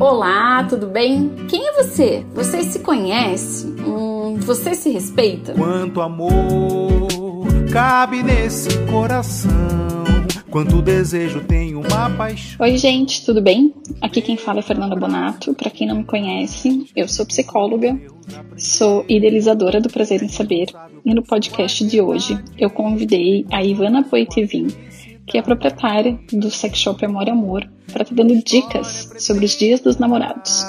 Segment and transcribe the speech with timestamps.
[0.00, 1.28] Olá, tudo bem?
[1.48, 2.24] Quem é você?
[2.32, 3.66] Você se conhece?
[3.84, 5.54] Hum, você se respeita?
[5.54, 7.08] Quanto amor
[7.72, 9.50] cabe nesse coração.
[10.50, 12.64] Quanto desejo tem uma paixão.
[12.64, 13.74] Oi, gente, tudo bem?
[14.00, 15.52] Aqui quem fala é Fernanda Bonato.
[15.52, 17.98] Para quem não me conhece, eu sou psicóloga,
[18.56, 20.68] sou idealizadora do Prazer em Saber
[21.04, 24.68] e no podcast de hoje eu convidei a Ivana Poitevin
[25.28, 29.52] que é proprietária do sex shop Amor e Amor, para estar dando dicas sobre os
[29.52, 30.64] dias dos namorados.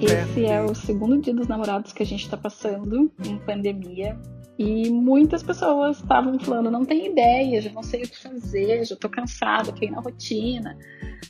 [0.00, 4.18] Esse é o segundo dia dos namorados que a gente está passando em pandemia.
[4.58, 8.96] E muitas pessoas estavam falando, não tem ideia, já não sei o que fazer, já
[8.96, 10.78] tô cansada, caí na rotina.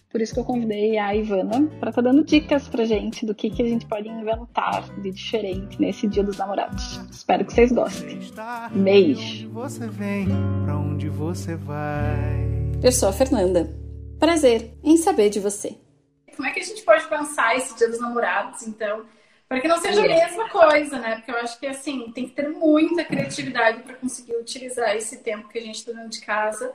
[0.08, 3.34] Por isso que eu convidei a Ivana para estar tá dando dicas pra gente do
[3.34, 7.00] que, que a gente pode inventar de diferente nesse Dia dos Namorados.
[7.10, 8.20] Espero que vocês gostem.
[8.72, 9.50] Beijo.
[9.50, 10.28] Você vem,
[10.64, 12.46] pra onde você vai.
[12.82, 13.76] Eu sou a Fernanda.
[14.18, 15.76] Prazer em saber de você.
[16.34, 19.04] Como é que a gente pode pensar esse Dia dos Namorados, então?
[19.48, 21.16] Para que não seja a mesma coisa, né?
[21.16, 25.48] Porque eu acho que assim, tem que ter muita criatividade para conseguir utilizar esse tempo
[25.48, 26.72] que a gente está dentro de casa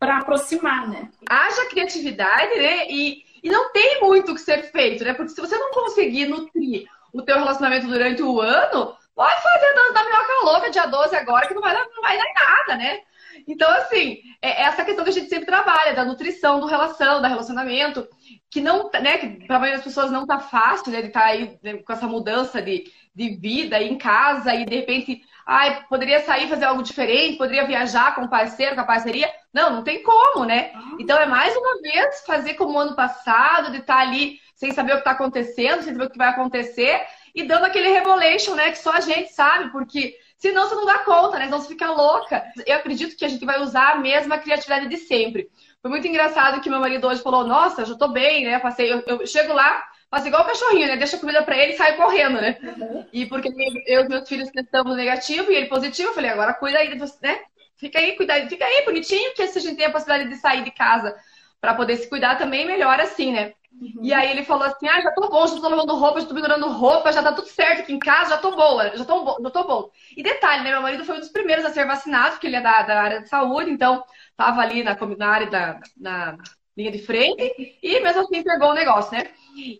[0.00, 1.08] para aproximar, né?
[1.28, 2.88] Haja criatividade, né?
[2.90, 5.14] E, e não tem muito o que ser feito, né?
[5.14, 9.92] Porque se você não conseguir nutrir o teu relacionamento durante o ano, pode fazer dança
[9.92, 12.76] da minhoca louca dia 12 agora, que não vai dar, não vai dar em nada,
[12.76, 13.00] né?
[13.46, 17.28] Então, assim, é essa questão que a gente sempre trabalha, da nutrição, do relação, do
[17.28, 18.08] relacionamento
[18.52, 21.20] que não, né, que para a maioria das pessoas não tá fácil, né, de estar
[21.20, 25.82] tá aí né, com essa mudança de, de vida em casa e de repente, ai,
[25.88, 29.26] poderia sair fazer algo diferente, poderia viajar com o parceiro, com a parceria.
[29.54, 30.70] Não, não tem como, né?
[30.74, 30.96] Ah.
[31.00, 34.70] Então é mais uma vez fazer como o ano passado, de estar tá ali sem
[34.70, 37.00] saber o que está acontecendo, sem saber o que vai acontecer
[37.34, 40.98] e dando aquele revelation, né, que só a gente sabe, porque senão você não dá
[40.98, 41.46] conta, né?
[41.46, 42.44] Senão você fica louca.
[42.66, 45.48] Eu acredito que a gente vai usar a mesma criatividade de sempre.
[45.82, 48.60] Foi muito engraçado que meu marido hoje falou: Nossa, já tô bem, né?
[48.60, 50.96] Passei, eu, eu chego lá, faço igual o cachorrinho, né?
[50.96, 52.56] Deixa a comida pra ele e sai correndo, né?
[52.62, 53.04] Uhum.
[53.12, 53.48] E porque
[53.88, 56.88] eu e meus filhos testamos negativo e ele positivo, eu falei: Agora cuida aí,
[57.20, 57.40] né?
[57.76, 60.62] Fica aí, cuida, fica aí, bonitinho, que se a gente tem a possibilidade de sair
[60.62, 61.16] de casa
[61.60, 63.52] para poder se cuidar também, melhor assim, né?
[63.80, 64.00] Uhum.
[64.02, 66.34] E aí ele falou assim: Ah, já tô bom, já tô lavando roupa, já tô
[66.34, 69.50] pendurando roupa, já tá tudo certo aqui em casa, já tô boa, já tô, já
[69.50, 69.90] tô bom.
[70.16, 70.70] E detalhe, né?
[70.70, 73.20] Meu marido foi um dos primeiros a ser vacinado, porque ele é da, da área
[73.20, 74.04] de saúde, então
[74.42, 76.36] estava ali na, na área da na
[76.76, 79.28] linha de frente e mesmo assim pegou o negócio, né?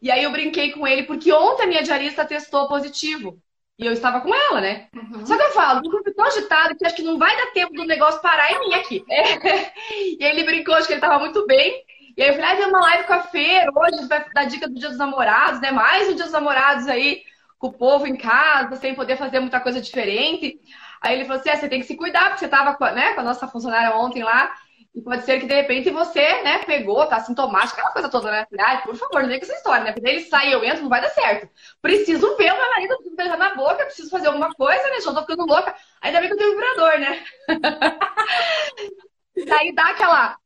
[0.00, 3.38] E aí eu brinquei com ele porque ontem a minha diarista testou positivo.
[3.78, 4.88] E eu estava com ela, né?
[4.94, 5.26] Uhum.
[5.26, 7.72] Só que eu falo, eu fui tão agitado que acho que não vai dar tempo
[7.72, 9.04] do negócio parar em mim aqui.
[9.10, 9.72] É.
[10.20, 11.82] E ele brincou, acho que ele estava muito bem.
[12.16, 14.68] E aí eu falei, ah, tem uma live com a Fer, hoje vai dar dica
[14.68, 15.70] do Dia dos Namorados, né?
[15.70, 17.22] Mais um Dia dos Namorados aí,
[17.58, 20.60] com o povo em casa, sem poder fazer muita coisa diferente.
[21.02, 23.14] Aí ele falou assim: ah, você tem que se cuidar, porque você estava com, né,
[23.14, 24.54] com a nossa funcionária ontem lá.
[24.94, 28.46] E pode ser que de repente você, né, pegou, tá sintomático, aquela coisa toda, né?
[28.60, 29.92] Ai, por favor, não vem com essa história, né?
[29.92, 31.48] Porque ele sai eu entro, não vai dar certo.
[31.80, 35.00] Preciso ver o meu marido, preciso beijar na boca, preciso fazer alguma coisa, né?
[35.00, 35.74] Já tô ficando louca.
[36.02, 37.24] Ainda bem que eu tenho vibrador, né?
[39.60, 40.36] Aí dá aquela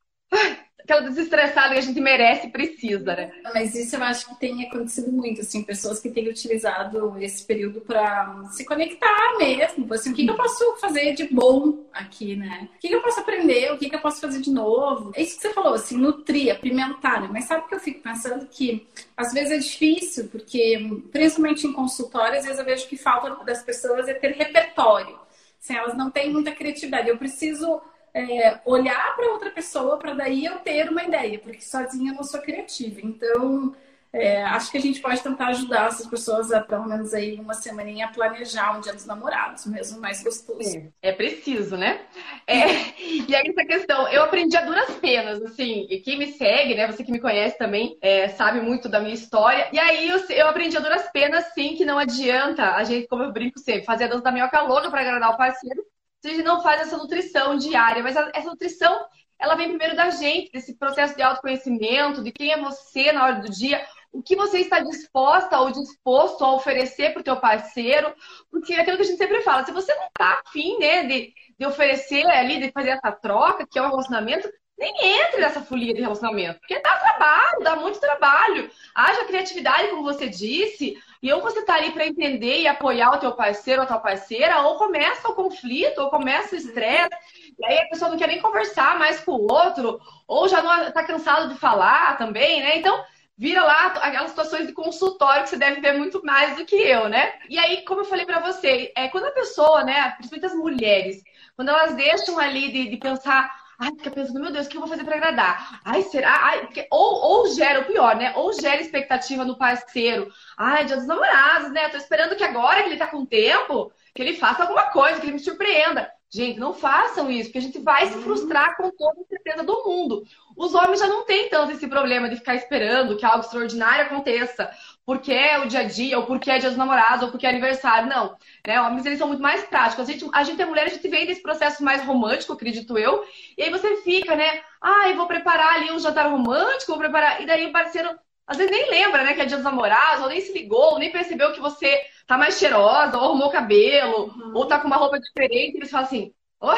[0.86, 3.32] aquela desestressada que a gente merece e precisa, né?
[3.52, 7.80] Mas isso eu acho que tem acontecido muito, assim, pessoas que têm utilizado esse período
[7.80, 9.92] para se conectar mesmo.
[9.92, 12.68] Assim, o que, que, eu posso fazer de bom aqui, né?
[12.76, 13.72] O que, que, eu posso aprender?
[13.72, 15.10] O que, que eu posso fazer de novo?
[15.16, 17.28] É isso que você falou, assim, nutrir, apimentar, né?
[17.32, 18.46] Mas sabe que eu fico pensando?
[18.46, 18.86] Que
[19.16, 20.78] às vezes é difícil, porque
[21.10, 25.18] principalmente em consultório, às vezes eu vejo que falta das pessoas é ter repertório.
[25.60, 27.08] Assim, elas não têm muita criatividade.
[27.08, 27.80] Eu preciso
[28.16, 32.24] é, olhar para outra pessoa para daí eu ter uma ideia, porque sozinha eu não
[32.24, 33.00] sou criativa.
[33.02, 33.74] Então,
[34.10, 37.52] é, acho que a gente pode tentar ajudar essas pessoas a pelo menos aí uma
[37.52, 40.78] semaninha a planejar um dia dos namorados, mesmo mais gostoso.
[41.02, 42.00] É, é preciso, né?
[42.46, 46.74] É, e aí essa questão, eu aprendi a duras penas, assim, e quem me segue,
[46.74, 49.68] né, você que me conhece também, é, sabe muito da minha história.
[49.70, 53.24] E aí eu, eu aprendi a duras penas, sim, que não adianta a gente, como
[53.24, 55.84] eu brinco sempre, fazer a dança da minhoca louca para agradar o parceiro,
[56.26, 58.02] se a gente não faz essa nutrição diária.
[58.02, 59.06] Mas essa nutrição,
[59.38, 63.34] ela vem primeiro da gente, desse processo de autoconhecimento, de quem é você na hora
[63.36, 68.12] do dia, o que você está disposta ou disposto a oferecer para o teu parceiro,
[68.50, 71.32] porque é aquilo que a gente sempre fala, se você não está afim né, de,
[71.58, 74.48] de oferecer ali, de fazer essa troca, que é um relacionamento,
[74.78, 78.70] nem entre nessa folia de relacionamento, porque dá trabalho, dá muito trabalho.
[78.94, 80.96] Haja criatividade, como você disse,
[81.26, 83.98] e ou você tá ali para entender e apoiar o teu parceiro ou a tua
[83.98, 87.10] parceira, ou começa o conflito, ou começa o estresse,
[87.58, 90.92] e aí a pessoa não quer nem conversar mais com o outro, ou já não
[90.92, 92.78] tá cansado de falar também, né?
[92.78, 93.04] Então,
[93.36, 97.08] vira lá aquelas situações de consultório que você deve ver muito mais do que eu,
[97.08, 97.32] né?
[97.50, 101.24] E aí, como eu falei para você, é quando a pessoa, né, principalmente as mulheres,
[101.56, 104.80] quando elas deixam ali de, de pensar Ai, fica pensando, meu Deus, o que eu
[104.80, 105.80] vou fazer para agradar?
[105.84, 106.30] Ai, será?
[106.46, 108.32] Ai, ou, ou gera, o pior, né?
[108.36, 110.32] Ou gera expectativa no parceiro.
[110.56, 111.84] Ai, dia dos namorados, né?
[111.86, 115.20] Eu tô esperando que agora que ele tá com tempo, que ele faça alguma coisa,
[115.20, 116.10] que ele me surpreenda.
[116.28, 119.84] Gente, não façam isso, porque a gente vai se frustrar com toda a certeza do
[119.84, 120.24] mundo.
[120.56, 124.68] Os homens já não têm tanto esse problema de ficar esperando que algo extraordinário aconteça
[125.06, 127.50] porque é o dia a dia, ou porque é dia dos namorados, ou porque é
[127.50, 128.08] aniversário.
[128.08, 128.36] Não.
[128.66, 128.80] Né?
[128.80, 130.08] Homens, eles são muito mais práticos.
[130.08, 133.24] A gente, a gente é mulher, a gente vem desse processo mais romântico, acredito eu.
[133.56, 134.62] E aí você fica, né?
[134.82, 137.40] Ah, eu vou preparar ali um jantar romântico, vou preparar.
[137.40, 138.10] E daí o parceiro,
[138.46, 140.98] às vezes nem lembra, né, que é dia dos namorados, ou nem se ligou, ou
[140.98, 144.52] nem percebeu que você tá mais cheirosa, ou arrumou o cabelo, uhum.
[144.54, 145.74] ou tá com uma roupa diferente.
[145.74, 146.72] E eles falam assim, oh,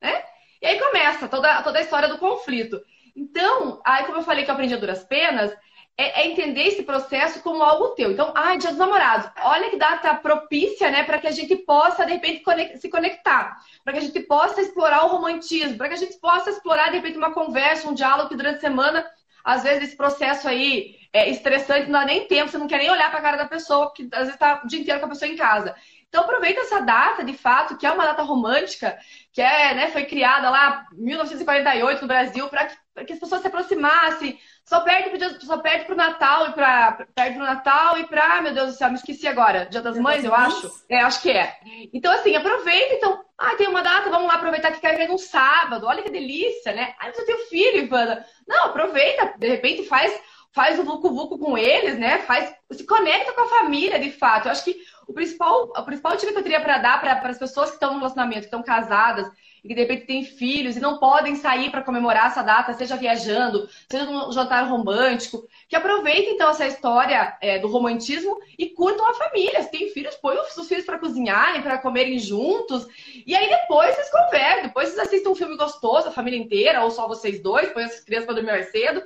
[0.00, 0.24] né?
[0.60, 2.80] E aí começa toda, toda a história do conflito.
[3.14, 5.52] Então, aí como eu falei que eu aprendi a duras penas,
[5.96, 8.10] é, é, entender esse processo como algo teu.
[8.10, 9.30] Então, ah, dia dos namorados.
[9.42, 12.42] Olha que data propícia, né, para que a gente possa, de repente,
[12.78, 13.58] se conectar.
[13.84, 15.76] Para que a gente possa explorar o romantismo.
[15.76, 18.60] Para que a gente possa explorar, de repente, uma conversa, um diálogo que durante a
[18.60, 19.06] semana,
[19.44, 22.90] às vezes, esse processo aí é estressante, não dá nem tempo, você não quer nem
[22.90, 25.10] olhar para a cara da pessoa, que às vezes está o dia inteiro com a
[25.10, 25.74] pessoa em casa.
[26.08, 28.98] Então aproveita essa data, de fato, que é uma data romântica,
[29.32, 33.40] que é, né, foi criada lá em 1948 no Brasil, para que, que, as pessoas
[33.40, 38.06] se aproximassem, só perde pro, só perde pro Natal e para perde pro Natal e
[38.06, 39.66] para, meu Deus do céu, me esqueci agora.
[39.66, 40.70] Dia das Mães, eu acho.
[40.88, 41.56] É, acho que é.
[41.92, 45.86] Então assim, aproveita, então, ah, tem uma data, vamos lá aproveitar que ver num sábado.
[45.86, 46.94] Olha que delícia, né?
[47.00, 48.24] Ah, você tem um filho, Ivana.
[48.46, 50.12] Não, aproveita, de repente faz
[50.54, 52.18] faz o vucu vucu com eles, né?
[52.18, 54.46] Faz se conecta com a família, de fato.
[54.46, 54.76] Eu acho que
[55.08, 57.92] o principal, o principal dica que eu teria para dar para as pessoas que estão
[57.92, 59.30] no relacionamento, que estão casadas
[59.62, 62.96] e que de repente têm filhos e não podem sair para comemorar essa data, seja
[62.96, 69.08] viajando, seja num jantar romântico, que aproveitem então essa história é, do romantismo e curtam
[69.08, 69.62] a família.
[69.62, 72.86] Se tem filhos, põe os filhos para cozinharem, para comerem juntos.
[73.24, 76.90] E aí depois vocês conversam, depois vocês assistem um filme gostoso, a família inteira, ou
[76.90, 79.02] só vocês dois, põe as crianças para dormir mais cedo.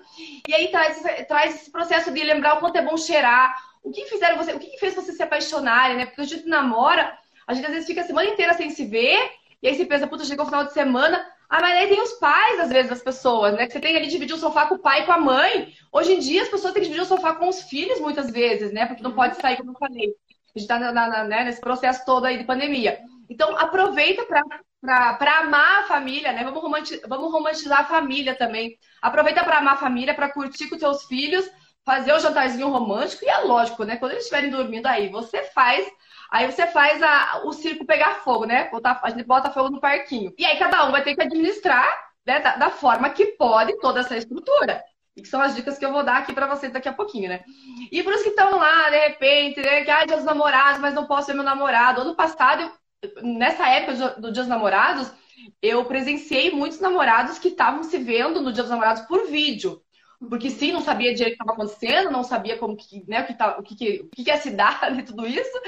[0.49, 4.07] E aí traz, traz esse processo de lembrar o quanto é bom cheirar, o que
[4.07, 6.07] fizeram você, o que fez você se apaixonarem, né?
[6.07, 7.17] Porque a gente namora,
[7.47, 9.31] a gente às vezes fica a semana inteira sem se ver,
[9.63, 11.25] e aí você pensa, puta, chegou o final de semana.
[11.49, 13.67] Ah, mas aí tem os pais, às vezes, das pessoas, né?
[13.67, 15.73] Que você tem ali dividir o sofá com o pai e com a mãe.
[15.93, 18.73] Hoje em dia, as pessoas têm que dividir o sofá com os filhos, muitas vezes,
[18.73, 18.87] né?
[18.87, 20.15] Porque não pode sair, como eu falei.
[20.55, 22.99] A gente tá na, na, né, nesse processo todo aí de pandemia.
[23.29, 26.43] Então, aproveita para amar a família, né?
[26.43, 28.77] Vamos romantizar, vamos romantizar a família também.
[29.01, 31.49] Aproveita para amar a família, para curtir com teus filhos,
[31.85, 33.25] fazer o jantarzinho romântico.
[33.25, 33.97] E é lógico, né?
[33.97, 35.87] Quando eles estiverem dormindo aí, você faz
[36.31, 38.69] Aí você faz a, o circo pegar fogo, né?
[38.71, 40.33] Botar, a gente bota fogo no parquinho.
[40.37, 41.89] E aí cada um vai ter que administrar
[42.27, 44.83] né, da, da forma que pode toda essa estrutura.
[45.17, 47.29] E que são as dicas que eu vou dar aqui para vocês daqui a pouquinho,
[47.31, 47.43] né?
[47.91, 50.93] E para os que estão lá, de repente, né, que, ah, dia dos namorados, mas
[50.93, 52.03] não posso ver meu namorado.
[52.03, 52.71] Ano passado,
[53.01, 55.11] eu, nessa época do dia dos namorados,
[55.63, 59.81] eu presenciei muitos namorados que estavam se vendo no dia dos namorados por vídeo.
[60.29, 63.27] Porque sim, não sabia direito o que estava acontecendo, não sabia como que, né, o
[63.27, 65.61] que, tá, o que, que, o que, que ia se dar e tudo isso.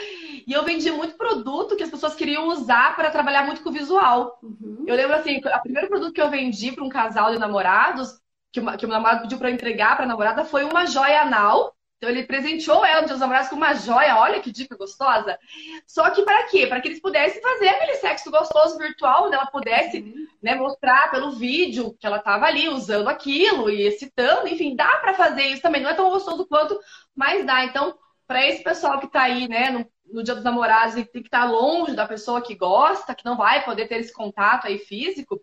[0.46, 3.72] E eu vendi muito produto que as pessoas queriam usar para trabalhar muito com o
[3.72, 4.38] visual.
[4.42, 4.84] Uhum.
[4.86, 8.18] Eu lembro assim, o primeiro produto que eu vendi para um casal de namorados,
[8.50, 11.74] que, uma, que o namorado pediu para entregar para a namorada, foi uma joia anal
[11.98, 15.36] então ele presenteou ela nos namorados com uma joia, olha que dica gostosa.
[15.84, 16.64] Só que para quê?
[16.64, 21.32] Para que eles pudessem fazer aquele sexo gostoso virtual, onde ela pudesse né, mostrar pelo
[21.32, 24.46] vídeo que ela estava ali usando aquilo e excitando.
[24.46, 25.82] Enfim, dá para fazer isso também.
[25.82, 26.78] Não é tão gostoso quanto,
[27.16, 27.64] mas dá.
[27.64, 31.20] Então, para esse pessoal que está aí, né, no, no, dia dos namorados e tem
[31.20, 34.68] que estar tá longe da pessoa que gosta, que não vai poder ter esse contato
[34.68, 35.40] aí físico,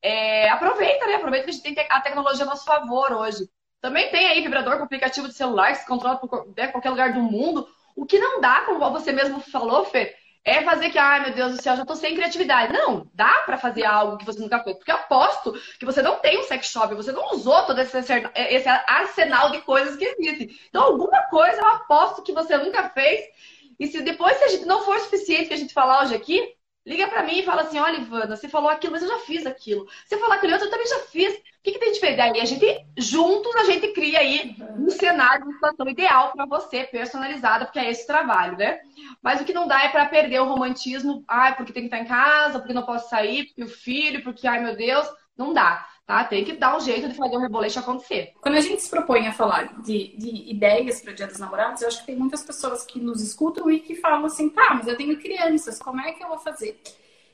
[0.00, 1.16] é, aproveita, né?
[1.16, 3.46] Aproveita que a gente tem a tecnologia a nosso favor hoje.
[3.80, 7.12] Também tem aí vibrador com aplicativo de celular que se controla por né, qualquer lugar
[7.12, 7.68] do mundo.
[7.94, 11.56] O que não dá, como você mesmo falou, Fê, é fazer que, ai meu Deus
[11.56, 12.72] do céu, já tô sem criatividade.
[12.72, 14.76] Não, dá para fazer algo que você nunca fez.
[14.76, 17.98] Porque eu aposto que você não tem um sex shop, você não usou todo esse,
[17.98, 20.50] esse arsenal de coisas que existem.
[20.68, 23.26] Então, alguma coisa eu aposto que você nunca fez.
[23.78, 26.54] E se depois se a gente não for suficiente que a gente falar hoje aqui,
[26.86, 29.46] liga para mim e fala assim: olha, Ivana, você falou aquilo, mas eu já fiz
[29.46, 29.86] aquilo.
[30.06, 32.20] Você falou aquilo, eu também já fiz que, que tem diferente?
[32.20, 36.84] Aí a gente, juntos, a gente cria aí um cenário, uma situação ideal para você,
[36.84, 38.80] personalizada, porque é esse trabalho, né?
[39.22, 42.00] Mas o que não dá é para perder o romantismo, ai, porque tem que estar
[42.00, 45.06] em casa, porque não posso sair, porque o filho, porque, ai meu Deus,
[45.36, 45.86] não dá.
[46.06, 46.24] Tá?
[46.24, 48.32] Tem que dar um jeito de fazer o rebolete acontecer.
[48.40, 51.82] Quando a gente se propõe a falar de, de ideias para o Dia dos Namorados,
[51.82, 54.86] eu acho que tem muitas pessoas que nos escutam e que falam assim, tá, mas
[54.86, 56.80] eu tenho crianças, como é que eu vou fazer?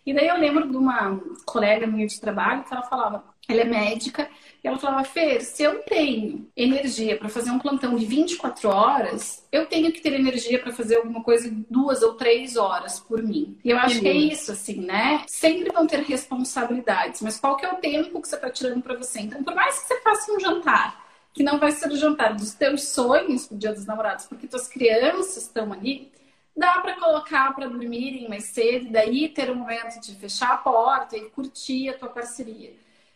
[0.06, 3.64] E daí eu lembro de uma colega minha de trabalho que ela falava: ela é
[3.64, 4.28] médica,
[4.62, 9.46] e ela falava, Fer, se eu tenho energia para fazer um plantão de 24 horas,
[9.52, 13.58] eu tenho que ter energia para fazer alguma coisa duas ou três horas por mim.
[13.62, 15.22] E eu acho que é isso, assim, né?
[15.26, 18.96] Sempre vão ter responsabilidades, mas qual que é o tempo que você está tirando para
[18.96, 19.20] você?
[19.20, 22.54] Então, por mais que você faça um jantar, que não vai ser o jantar dos
[22.54, 26.10] teus sonhos pro Dia dos Namorados, porque tuas crianças estão ali,
[26.56, 30.56] dá para colocar para dormirem mais cedo, e daí ter um momento de fechar a
[30.56, 32.72] porta e curtir a tua parceria.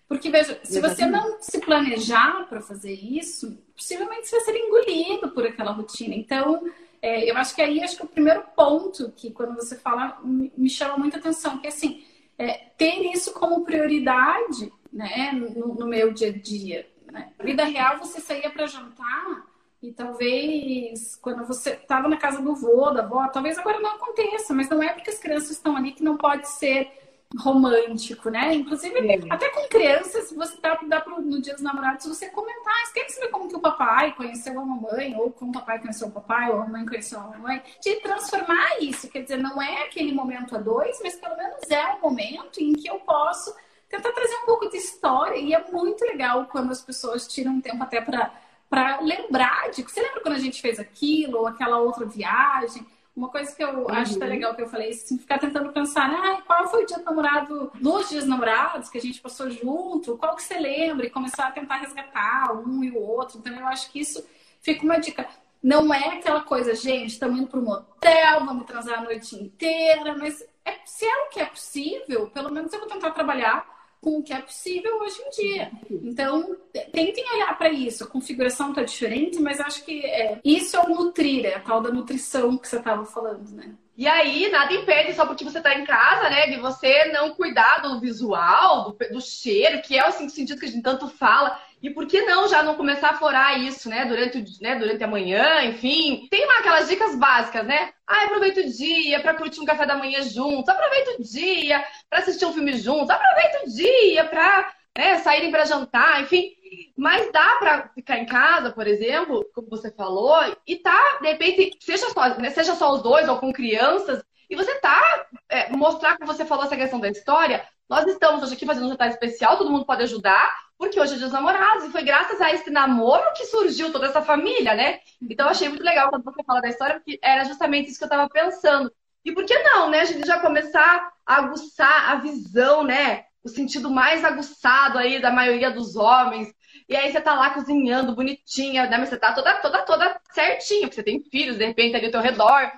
[0.09, 5.31] Porque, veja, se você não se planejar para fazer isso, possivelmente você vai ser engolido
[5.33, 6.15] por aquela rotina.
[6.15, 6.65] Então,
[7.03, 10.19] é, eu acho que aí acho que é o primeiro ponto que, quando você fala,
[10.25, 12.03] me chama muita atenção, que assim,
[12.39, 16.89] é, ter isso como prioridade né, no, no meu dia a dia.
[17.13, 17.31] Né?
[17.39, 19.47] Na vida real, você saía para jantar
[19.83, 24.55] e talvez quando você estava na casa do vô, da avó, talvez agora não aconteça,
[24.55, 26.91] mas não é porque as crianças estão ali que não pode ser
[27.37, 28.55] romântico, né?
[28.55, 29.21] Inclusive, é.
[29.29, 33.29] até com crianças, você dá, dá pro, no dia dos namorados você comentar, quer saber
[33.29, 36.57] como que o papai conheceu a mamãe, ou como o papai conheceu o papai, ou
[36.57, 40.59] a mamãe conheceu a mamãe, de transformar isso, quer dizer, não é aquele momento a
[40.59, 43.55] dois, mas pelo menos é um momento em que eu posso
[43.89, 47.61] tentar trazer um pouco de história, e é muito legal quando as pessoas tiram um
[47.61, 48.33] tempo até para
[48.69, 49.83] para lembrar de.
[49.83, 52.87] Você lembra quando a gente fez aquilo, ou aquela outra viagem?
[53.19, 53.91] Uma coisa que eu uhum.
[53.91, 56.87] acho que é legal que eu falei, assim, ficar tentando pensar, ah, qual foi o
[56.87, 61.05] dia do namorado, dos dias namorados que a gente passou junto, qual que você lembra?
[61.05, 63.39] E começar a tentar resgatar um e o outro.
[63.39, 64.25] Então, eu acho que isso
[64.61, 65.29] fica uma dica.
[65.61, 70.17] Não é aquela coisa, gente, estamos indo para um motel, vamos transar a noite inteira,
[70.17, 73.67] mas é, se é o que é possível, pelo menos eu vou tentar trabalhar
[74.01, 75.71] com o que é possível hoje em dia.
[75.91, 76.57] Então,
[76.93, 78.05] tentem olhar para isso.
[78.05, 81.81] A configuração está diferente, mas acho que é, isso é o nutrir, é a tal
[81.81, 83.75] da nutrição que você estava falando, né?
[83.97, 87.79] E aí, nada impede, só porque você está em casa, né, de você não cuidar
[87.79, 91.61] do visual, do, do cheiro, que é o sentido que a gente tanto fala.
[91.83, 94.05] E por que não já não começar a florar isso, né?
[94.05, 96.27] Durante, né, durante a manhã, enfim.
[96.31, 97.93] Tem lá aquelas dicas básicas, né?
[98.07, 102.19] Ah, aproveita o dia para curtir um café da manhã juntos, aproveita o dia para
[102.19, 106.51] assistir um filme juntos, aproveita o dia para né, saírem para jantar, enfim.
[106.97, 111.79] Mas dá para ficar em casa, por exemplo, como você falou, e tá, de repente,
[111.81, 115.01] seja só, né, seja só os dois ou com crianças, e você tá,
[115.49, 118.91] é, mostrar como você falou essa questão da história, nós estamos hoje aqui fazendo um
[118.91, 122.41] jantar especial, todo mundo pode ajudar, porque hoje é dia dos namorados, e foi graças
[122.41, 125.01] a esse namoro que surgiu toda essa família, né?
[125.21, 128.05] Então eu achei muito legal quando você fala da história, porque era justamente isso que
[128.05, 128.91] eu estava pensando.
[129.25, 130.01] E por que não, né?
[130.01, 133.25] A gente já começar a aguçar a visão, né?
[133.43, 136.55] O sentido mais aguçado aí da maioria dos homens.
[136.89, 138.97] E aí você tá lá cozinhando bonitinha, né?
[138.97, 142.13] Mas você tá toda, toda, toda certinha, porque você tem filhos, de repente, ali ao
[142.13, 142.73] teu redor.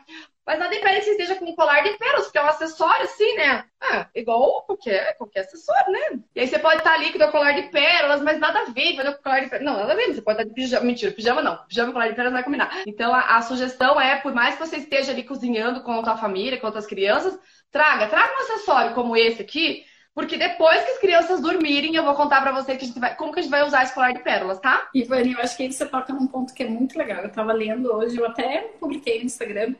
[0.46, 3.04] Mas nada impede que você esteja com um colar de pérolas, porque é um acessório
[3.04, 3.64] assim, né?
[3.80, 6.20] Ah, igual qualquer, qualquer acessório, né?
[6.34, 8.96] E aí você pode estar ali com o colar de pérolas, mas nada a ver,
[8.96, 9.72] vai com colar de pérolas.
[9.72, 10.86] Não, nada a ver, você pode estar de pijama.
[10.86, 11.56] Mentira, pijama não.
[11.66, 12.82] Pijama e colar de pérolas vai combinar.
[12.86, 16.58] Então a, a, sugestão é, por mais que você esteja ali cozinhando com a família,
[16.58, 17.38] com outras crianças,
[17.70, 22.14] traga, traga um acessório como esse aqui, porque depois que as crianças dormirem, eu vou
[22.14, 24.12] contar para você que a gente vai, como que a gente vai usar esse colar
[24.12, 24.88] de pérolas, tá?
[24.94, 27.22] Ivani, eu acho que aí você toca num ponto que é muito legal.
[27.22, 29.74] Eu tava lendo hoje, eu até publiquei no Instagram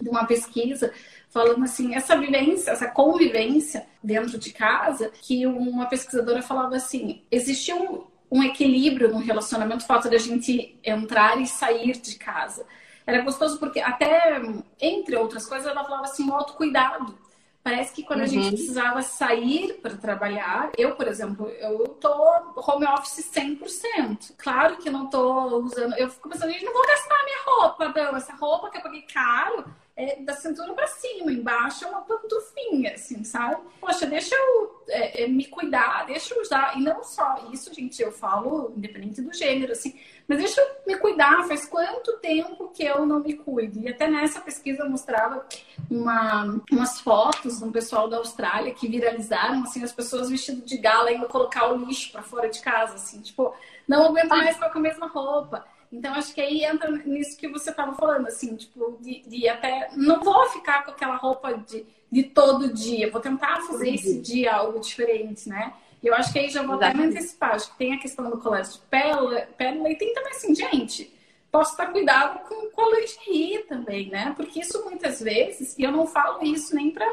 [0.00, 0.92] de uma pesquisa
[1.28, 7.76] falando assim, essa vivência, essa convivência dentro de casa, que uma pesquisadora falava assim, existia
[7.76, 12.66] um, um equilíbrio no relacionamento, o fato de a gente entrar e sair de casa.
[13.06, 14.40] Era gostoso porque até,
[14.80, 17.18] entre outras coisas, ela falava assim, o autocuidado.
[17.62, 18.24] Parece que quando uhum.
[18.24, 18.52] a gente uhum.
[18.52, 22.10] precisava sair para trabalhar, eu, por exemplo, eu tô
[22.56, 24.32] home office 100%.
[24.38, 28.16] Claro que não tô usando, eu fico pensando, gente, não vou gastar minha roupa, não.
[28.16, 29.66] Essa roupa que eu paguei caro,
[30.00, 33.60] é, da cintura para cima, embaixo é uma pantufinha, assim, sabe?
[33.78, 36.78] Poxa, deixa eu é, é, me cuidar, deixa eu usar.
[36.78, 40.96] E não só isso, gente, eu falo independente do gênero, assim, mas deixa eu me
[40.98, 41.46] cuidar.
[41.46, 43.78] Faz quanto tempo que eu não me cuido?
[43.78, 45.44] E até nessa pesquisa eu mostrava
[45.90, 50.78] uma, umas fotos de um pessoal da Austrália que viralizaram, assim, as pessoas vestidas de
[50.78, 53.54] gala indo colocar o lixo para fora de casa, assim, tipo,
[53.86, 55.66] não aguento mais ficar com a mesma roupa.
[55.92, 59.90] Então, acho que aí entra nisso que você estava falando, assim, tipo, de, de, até.
[59.96, 64.54] Não vou ficar com aquela roupa de, de todo dia, vou tentar fazer esse dia
[64.54, 65.72] algo diferente, né?
[66.02, 66.96] E eu acho que aí já vou Exatamente.
[66.96, 67.54] até me antecipar.
[67.54, 71.12] Acho que tem a questão do colégio de pérola, pérola e tem também assim, gente,
[71.50, 74.32] posso estar cuidado com, com a lingerie também, né?
[74.36, 77.06] Porque isso muitas vezes, e eu não falo isso nem pra.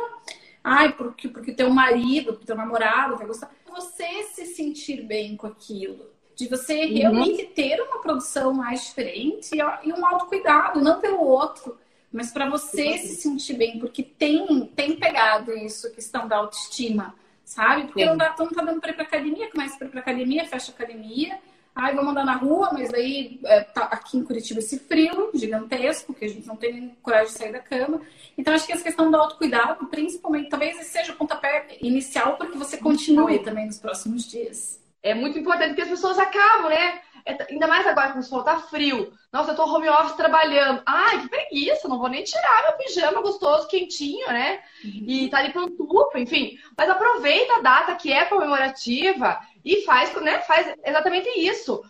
[0.63, 3.51] Ai, porque, porque teu marido, teu namorado vai gostar.
[3.67, 6.93] Você se sentir bem com aquilo de você uhum.
[6.93, 11.75] realmente ter uma produção mais diferente e um autocuidado, não pelo outro,
[12.13, 12.97] mas para você uhum.
[12.99, 17.85] se sentir bem, porque tem, tem pegado isso, questão da autoestima, sabe?
[17.85, 20.45] Porque não, dá, não tá dando pra ir pra academia, começa pra ir pra academia,
[20.45, 21.39] fecha a academia.
[21.75, 26.13] Ai, vamos andar na rua, mas daí é, tá aqui em Curitiba esse frio gigantesco,
[26.13, 28.01] que a gente não tem nem coragem de sair da cama.
[28.35, 32.57] Então, acho que essa questão do autocuidado, principalmente, talvez seja o pontapé inicial para que
[32.57, 34.79] você continue também nos próximos dias.
[35.03, 37.01] É muito importante que as pessoas acabam, né?
[37.25, 39.11] É, ainda mais agora que você tá frio.
[39.31, 40.81] Nossa, eu tô home office trabalhando.
[40.85, 44.61] Ai, que preguiça, não vou nem tirar meu pijama gostoso, quentinho, né?
[44.83, 45.05] Uhum.
[45.07, 46.57] E tá ali pantufa, enfim.
[46.77, 50.39] Mas aproveita a data que é comemorativa e faz, né?
[50.39, 51.83] Faz exatamente isso.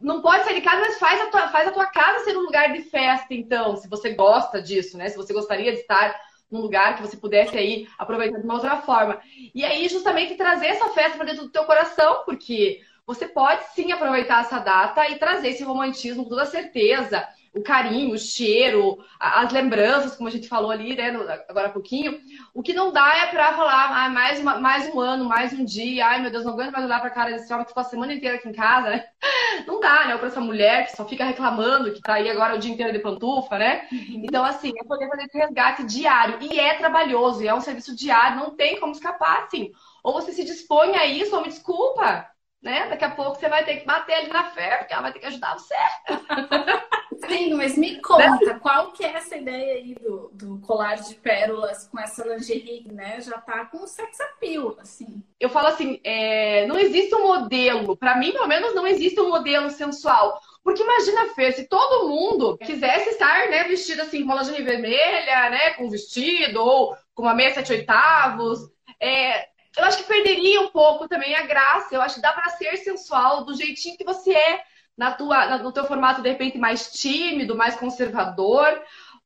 [0.00, 2.42] Não pode sair de casa, mas faz a, tua, faz a tua casa ser um
[2.42, 5.08] lugar de festa, então, se você gosta disso, né?
[5.08, 6.18] Se você gostaria de estar
[6.50, 9.20] num lugar que você pudesse aí aproveitar de uma outra forma.
[9.54, 13.92] E aí, justamente, trazer essa festa para dentro do teu coração, porque você pode sim
[13.92, 19.52] aproveitar essa data e trazer esse romantismo com toda certeza, o carinho, o cheiro, as
[19.52, 21.10] lembranças, como a gente falou ali, né,
[21.48, 22.20] agora há pouquinho.
[22.52, 25.64] O que não dá é para falar ah, mais, uma, mais um ano, mais um
[25.64, 27.82] dia, ai meu Deus, não aguento mais olhar para a cara desse homem que ficou
[27.82, 29.04] a semana inteira aqui em casa, né?
[29.66, 30.18] Não dá, né?
[30.18, 32.98] Para essa mulher que só fica reclamando, que tá aí agora o dia inteiro de
[32.98, 33.86] pantufa, né?
[33.90, 34.22] Uhum.
[34.24, 36.38] Então, assim, é poder fazer esse resgate diário.
[36.40, 39.70] E é trabalhoso, e é um serviço diário, não tem como escapar, assim.
[40.02, 42.28] Ou você se dispõe a isso, ou me desculpa,
[42.64, 42.88] né?
[42.88, 45.18] Daqui a pouco você vai ter que bater ali na fé, porque ela vai ter
[45.18, 45.74] que ajudar você.
[47.28, 51.86] Sim, mas me conta, qual que é essa ideia aí do, do colar de pérolas
[51.88, 53.20] com essa lingerie, né?
[53.20, 55.22] Já tá com sex appeal, assim.
[55.38, 59.28] Eu falo assim, é, não existe um modelo, para mim, pelo menos, não existe um
[59.28, 60.40] modelo sensual.
[60.62, 65.50] Porque imagina, Fê, se todo mundo quisesse estar, né, vestido assim, com uma lingerie vermelha,
[65.50, 68.60] né, com vestido, ou com uma meia sete oitavos,
[69.00, 71.94] é, eu acho que perderia um pouco também a graça.
[71.94, 74.62] Eu acho que dá para ser sensual do jeitinho que você é,
[74.96, 78.80] na tua, no teu formato de repente mais tímido, mais conservador,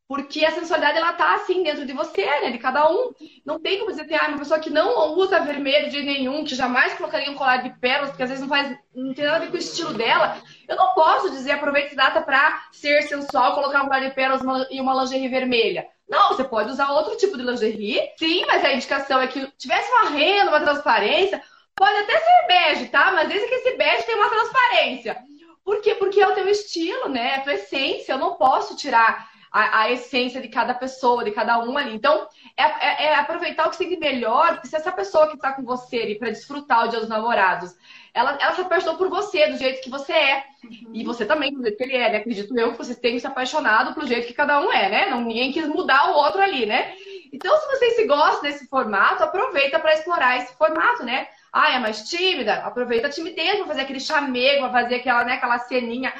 [0.08, 2.50] porque a sensualidade ela tá assim dentro de você, né?
[2.50, 3.12] De cada um.
[3.44, 6.54] Não tem como dizer que ah, uma pessoa que não usa vermelho de nenhum, que
[6.54, 9.40] jamais colocaria um colar de pérolas, porque às vezes não faz, não tem nada a
[9.40, 10.40] ver com o estilo dela.
[10.66, 14.42] Eu não posso dizer aproveite essa data para ser sensual, colocar um colar de pérolas
[14.70, 15.86] e uma lingerie vermelha.
[16.08, 19.90] Não, você pode usar outro tipo de lingerie, sim, mas a indicação é que tivesse
[19.90, 21.42] uma renda, uma transparência.
[21.76, 23.12] Pode até ser bege, tá?
[23.12, 25.18] Mas desde que esse bege tem uma transparência.
[25.62, 25.94] Por quê?
[25.96, 27.32] Porque é o teu estilo, né?
[27.32, 28.12] É a tua essência.
[28.12, 31.94] Eu não posso tirar a, a, essência de cada pessoa, de cada um ali.
[31.94, 35.36] Então, é, é, é aproveitar o que tem de melhor, porque se essa pessoa que
[35.36, 37.74] está com você para desfrutar o dia dos namorados,
[38.12, 40.44] ela, ela se apaixonou por você, do jeito que você é.
[40.64, 40.90] Uhum.
[40.92, 42.18] E você também, do jeito que ele é, né?
[42.18, 45.10] Acredito eu que vocês tenham se apaixonado pelo jeito que cada um é, né?
[45.10, 46.94] Não, ninguém quis mudar o outro ali, né?
[47.32, 51.28] Então, se vocês se gostam desse formato, aproveita para explorar esse formato, né?
[51.52, 52.54] Ah, é mais tímida?
[52.54, 56.12] Aproveita a timidez para fazer aquele chamego, para fazer aquela, né, aquela ceninha.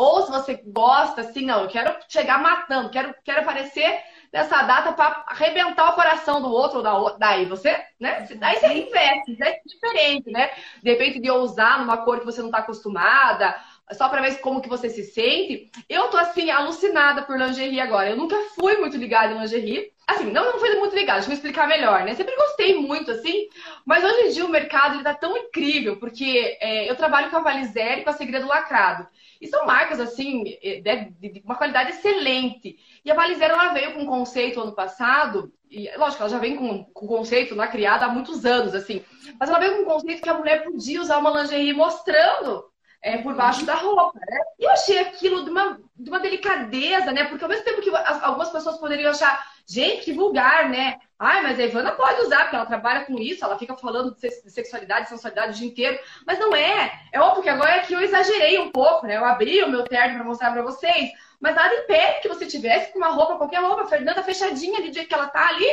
[0.00, 4.00] Ou se você gosta, assim, não, eu quero chegar matando, quero, quero aparecer
[4.32, 7.18] nessa data para arrebentar o coração do outro ou da outra.
[7.18, 8.26] Daí você, né?
[8.36, 10.52] Daí você investe, é diferente, né?
[10.82, 13.54] De repente de ousar numa cor que você não está acostumada,
[13.92, 15.70] só para ver como que você se sente.
[15.86, 18.08] Eu tô assim alucinada por lingerie agora.
[18.08, 19.92] Eu nunca fui muito ligada em lingerie.
[20.06, 22.14] Assim, não, não fui muito ligada, deixa eu explicar melhor, né?
[22.14, 23.48] Sempre gostei muito, assim,
[23.84, 27.36] mas hoje em dia o mercado ele tá tão incrível, porque é, eu trabalho com
[27.36, 29.06] a Valizere e com a Segredo Lacrado.
[29.40, 32.76] E são marcas, assim, é, de, de uma qualidade excelente.
[33.04, 36.56] E a Valizera, ela veio com um conceito ano passado, e lógico, ela já vem
[36.56, 39.02] com, com conceito lá criado há muitos anos, assim.
[39.38, 42.64] Mas ela veio com um conceito que a mulher podia usar uma lingerie mostrando
[43.02, 44.38] é, por baixo da roupa, né?
[44.58, 47.24] E eu achei aquilo de uma, de uma delicadeza, né?
[47.24, 50.98] Porque ao mesmo tempo que algumas pessoas poderiam achar, gente, que vulgar, né?
[51.22, 54.30] Ai, mas a Ivana pode usar, porque ela trabalha com isso, ela fica falando de
[54.50, 55.98] sexualidade, sensualidade o dia inteiro.
[56.26, 56.98] Mas não é.
[57.12, 59.18] É óbvio que agora é que eu exagerei um pouco, né?
[59.18, 61.10] Eu abri o meu terno para mostrar para vocês.
[61.38, 64.88] Mas nada impede que você tivesse com uma roupa, qualquer roupa, a Fernanda fechadinha ali
[64.88, 65.68] do jeito que ela tá ali,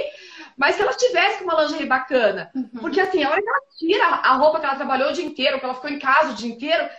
[0.57, 2.51] mas se ela tivesse com uma lingerie bacana.
[2.53, 2.69] Uhum.
[2.81, 5.59] Porque assim, a hora que ela tira a roupa que ela trabalhou o dia inteiro,
[5.59, 6.89] que ela ficou em casa o dia inteiro,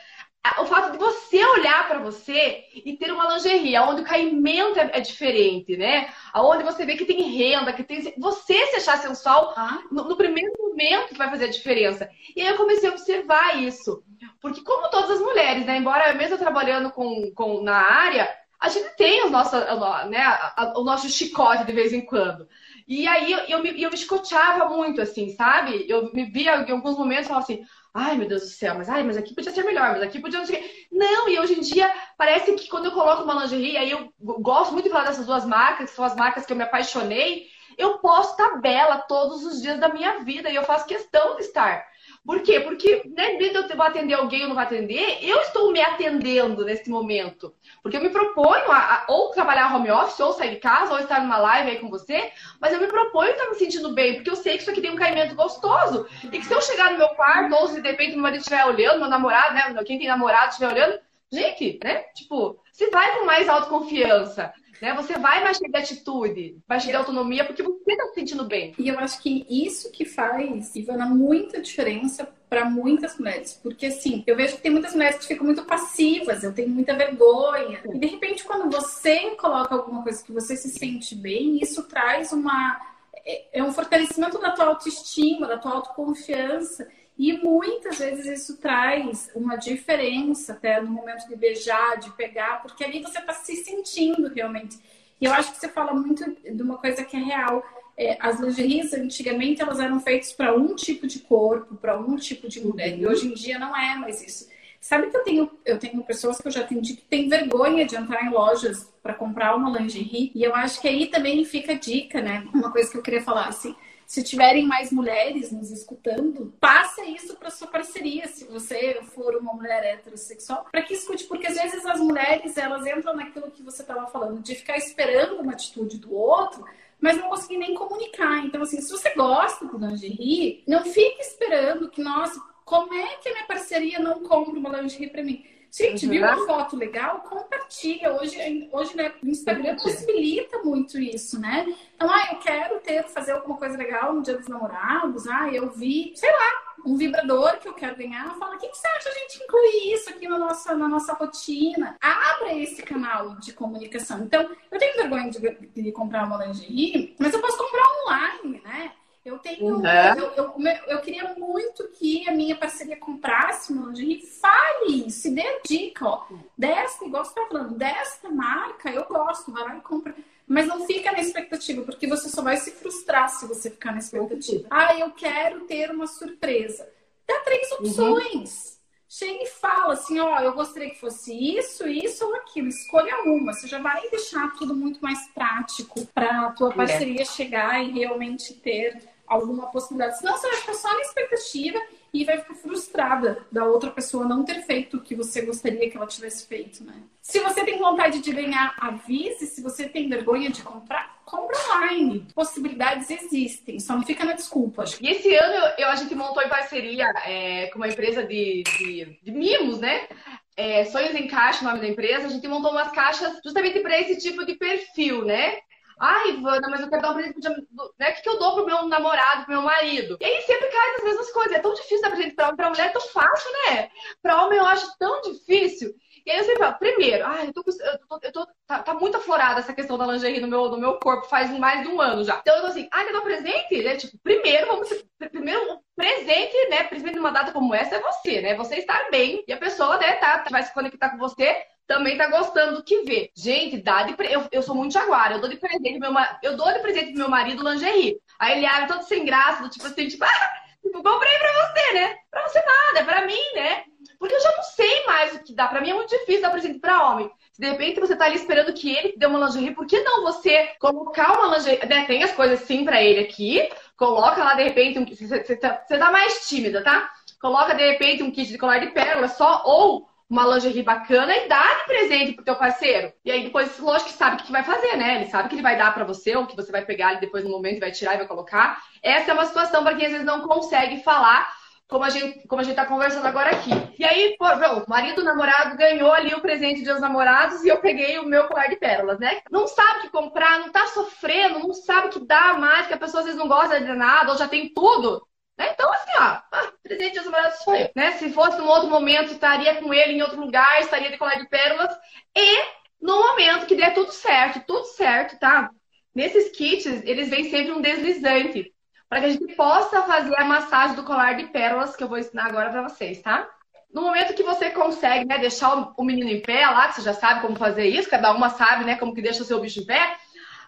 [0.59, 4.91] o fato de você olhar para você e ter uma lingerie, onde o caimento é,
[4.95, 6.09] é, diferente, né?
[6.33, 8.15] Aonde você vê que tem renda, que tem.
[8.19, 9.81] Você se achar sensual ah.
[9.91, 12.09] no, no, primeiro momento que vai fazer a diferença.
[12.35, 14.03] E aí eu comecei a observar isso.
[14.41, 15.77] Porque, como todas as mulheres, né?
[15.77, 18.29] Embora mesmo trabalhando com, com, na área,
[18.61, 19.61] a gente tem os nossos,
[20.09, 20.39] né,
[20.77, 22.49] o nosso chicote de vez em quando.
[22.89, 25.85] E aí eu, eu, me, eu me escoteava muito, assim, sabe?
[25.89, 27.65] Eu me via em alguns momentos e falava assim,
[27.99, 30.39] ai meu Deus do céu, mas ai, mas aqui podia ser melhor, mas aqui podia
[30.39, 33.91] não sei Não, e hoje em dia parece que quando eu coloco uma lingerie, aí
[33.91, 36.63] eu gosto muito de falar dessas duas marcas, que são as marcas que eu me
[36.63, 41.43] apaixonei, eu posto tabela todos os dias da minha vida e eu faço questão de
[41.43, 41.87] estar.
[42.29, 42.61] Por quê?
[42.61, 46.91] Porque, né, eu vou atender alguém ou não vou atender, eu estou me atendendo nesse
[46.91, 47.55] momento.
[47.83, 50.99] Porque eu me proponho a, a, ou trabalhar home office, ou sair de casa, ou
[50.99, 54.29] estar numa live aí com você, mas eu me proponho estar me sentindo bem, porque
[54.29, 56.07] eu sei que isso aqui tem um caimento gostoso.
[56.25, 58.67] E que se eu chegar no meu quarto, ou se de repente meu marido estiver
[58.67, 61.01] olhando, meu namorado, né, quem tem namorado estiver olhando,
[61.33, 64.53] gente, né, tipo, se vai com mais autoconfiança.
[64.81, 64.95] Né?
[64.95, 68.45] Você vai mais cheio de atitude, vai cheio de autonomia, porque você está se sentindo
[68.45, 68.75] bem.
[68.79, 73.59] E eu acho que isso que faz, Ivana, muita diferença para muitas mulheres.
[73.63, 76.95] Porque, assim, eu vejo que tem muitas mulheres que ficam muito passivas, eu tenho muita
[76.95, 77.81] vergonha.
[77.93, 82.33] E, de repente, quando você coloca alguma coisa que você se sente bem, isso traz
[82.33, 82.81] uma.
[83.25, 86.89] É, é um fortalecimento da tua autoestima, da tua autoconfiança.
[87.19, 92.85] E muitas vezes isso traz uma diferença até no momento de beijar, de pegar, porque
[92.85, 94.79] ali você está se sentindo realmente.
[95.21, 97.65] E eu acho que você fala muito de uma coisa que é real.
[97.97, 102.49] É, as lingeries, antigamente, elas eram feitas para um tipo de corpo, para um tipo
[102.49, 102.97] de mulher.
[102.97, 104.49] E hoje em dia não é mais isso.
[104.81, 107.97] Sabe que eu tenho, eu tenho pessoas que eu já atendi que têm vergonha de
[107.97, 110.31] entrar em lojas para comprar uma lingerie.
[110.37, 112.47] E eu acho que aí também fica a dica, né?
[112.55, 113.75] Uma coisa que eu queria falar assim
[114.09, 119.53] se tiverem mais mulheres nos escutando, passa isso para sua parceria, se você for uma
[119.53, 123.83] mulher heterossexual, para que escute, porque às vezes as mulheres elas entram naquilo que você
[123.83, 126.65] estava falando, de ficar esperando uma atitude do outro,
[126.99, 128.47] mas não conseguir nem comunicar.
[128.47, 133.29] Então, assim, se você gosta do lingerie, não fique esperando que, nossa, como é que
[133.29, 135.45] a minha parceria não compra uma lingerie para mim?
[135.71, 136.13] Gente, uhum.
[136.13, 137.21] viu uma foto legal?
[137.21, 138.13] Compartilha.
[138.15, 141.67] Hoje, hoje né, o Instagram possibilita muito isso, né?
[141.95, 145.27] Então, ah, eu quero ter, fazer alguma coisa legal no dia dos namorados.
[145.27, 148.35] Ah, eu vi, sei lá, um vibrador que eu quero ganhar.
[148.39, 151.13] Fala, o que, que você acha a gente incluir isso aqui na nossa, na nossa
[151.13, 151.97] rotina?
[152.01, 154.21] Abra esse canal de comunicação.
[154.21, 155.41] Então, eu tenho vergonha de,
[155.83, 158.93] de comprar uma lingerie, mas eu posso comprar online, né?
[159.29, 159.67] Eu tenho.
[159.67, 159.87] Uhum.
[159.87, 160.55] Eu, eu,
[160.87, 164.27] eu, queria muito que a minha parceria comprasse uma lingerie.
[164.27, 166.25] Fale, se dê dica, ó.
[166.57, 170.15] Desta, igual você tá falando, desta marca, eu gosto, vai lá e compra.
[170.47, 173.99] Mas não fica na expectativa, porque você só vai se frustrar se você ficar na
[173.99, 174.67] expectativa.
[174.71, 176.89] Ah, eu quero ter uma surpresa.
[177.27, 177.79] Dá três uhum.
[177.79, 178.73] opções.
[178.73, 178.79] Uhum.
[179.11, 182.69] Chega e fala assim, ó, eu gostaria que fosse isso, isso ou aquilo.
[182.69, 183.53] Escolha uma.
[183.53, 186.75] Você já vai deixar tudo muito mais prático para a tua é.
[186.75, 187.27] parceria é.
[187.27, 190.19] chegar e realmente ter alguma possibilidade.
[190.19, 191.79] Senão você vai ficar só na expectativa
[192.13, 195.97] e vai ficar frustrada da outra pessoa não ter feito o que você gostaria que
[195.97, 196.95] ela tivesse feito, né?
[197.21, 199.47] Se você tem vontade de ganhar, avise.
[199.47, 202.27] Se você tem vergonha de comprar, compra online.
[202.35, 204.85] Possibilidades existem, só não fica na desculpa.
[205.01, 209.19] E esse ano eu, a gente montou em parceria é, com uma empresa de, de,
[209.23, 210.09] de mimos, né?
[210.57, 214.01] É, Sonhos em Caixa, o nome da empresa, a gente montou umas caixas justamente para
[214.01, 215.59] esse tipo de perfil, né?
[216.01, 218.11] Ai, Ivana, mas eu quero dar um presente pro né?
[218.11, 220.17] O que, que eu dou pro meu namorado, pro meu marido?
[220.21, 221.53] E aí sempre cai nas mesmas coisas.
[221.53, 223.91] É tão difícil dar presente pra homem, pra mulher é tão fácil, né?
[224.23, 225.95] Pra homem eu acho tão difícil.
[226.25, 228.95] E aí eu sempre falo, primeiro, ai, eu tô, eu tô, eu tô tá, tá,
[228.95, 232.01] muito aflorada essa questão da lingerie no meu, no meu corpo faz mais de um
[232.01, 232.39] ano já.
[232.41, 233.87] Então eu tô assim, ai, quer dar um presente?
[233.87, 234.89] É, tipo, primeiro, vamos.
[235.33, 236.85] Primeiro, um presente, né?
[236.85, 238.55] Presente numa data como essa é você, né?
[238.57, 242.29] Você estar bem e a pessoa, né, tá, vai se conectar com você também tá
[242.29, 243.33] gostando do que vê.
[243.35, 244.31] Gente, dá de pre...
[244.31, 247.21] eu, eu sou muito jaguar, eu dou de presente meu eu dou de presente pro
[247.21, 248.21] meu marido lingerie.
[248.39, 250.51] Aí ele abre todo sem graça, do tipo assim, tipo, ah,
[250.83, 252.17] tipo, comprei pra você, né?
[252.31, 253.85] Pra você nada, é pra mim, né?
[254.19, 255.67] Porque eu já não sei mais o que dá.
[255.67, 257.31] Pra mim é muito difícil dar presente pra homem.
[257.53, 260.01] Se de repente você tá ali esperando que ele te dê uma lingerie, por que
[260.01, 261.87] não você colocar uma lingerie?
[261.87, 262.05] Né?
[262.05, 263.67] Tem as coisas sim pra ele aqui.
[263.97, 265.07] Coloca lá de repente um.
[265.07, 267.11] Você tá, tá mais tímida, tá?
[267.41, 271.49] Coloca de repente um kit de colar de pérola só, ou uma lingerie bacana e
[271.49, 273.13] dá de presente pro teu parceiro.
[273.25, 275.17] E aí depois, lógico que sabe o que vai fazer, né?
[275.17, 277.45] Ele sabe que ele vai dar para você ou que você vai pegar ele depois
[277.45, 278.83] no momento, vai tirar e vai colocar.
[279.03, 281.49] Essa é uma situação para quem às vezes não consegue falar
[281.89, 283.71] como a gente, como a gente tá conversando agora aqui.
[283.99, 287.79] E aí, pô, o marido, namorado ganhou ali o presente de os namorados e eu
[287.79, 289.41] peguei o meu colar de pérolas, né?
[289.51, 292.93] Não sabe o que comprar, não tá sofrendo, não sabe o que dá mais, que
[292.93, 295.27] a pessoa às vezes não gosta de nada ou já tem tudo.
[295.59, 295.71] Né?
[295.73, 297.91] Então, assim, ó, ah, presente dos namorados sou eu.
[297.95, 298.13] Né?
[298.13, 301.49] Se fosse num outro momento, estaria com ele em outro lugar, estaria de colar de
[301.49, 301.95] pérolas.
[302.35, 302.63] E
[303.01, 305.71] no momento que der tudo certo, tudo certo, tá?
[306.15, 308.73] Nesses kits, eles vêm sempre um deslizante.
[309.09, 312.19] Para que a gente possa fazer a massagem do colar de pérolas, que eu vou
[312.19, 313.49] ensinar agora para vocês, tá?
[313.93, 317.15] No momento que você consegue né, deixar o menino em pé lá, que você já
[317.15, 319.87] sabe como fazer isso, cada uma sabe né, como que deixa o seu bicho em
[319.87, 320.17] pé,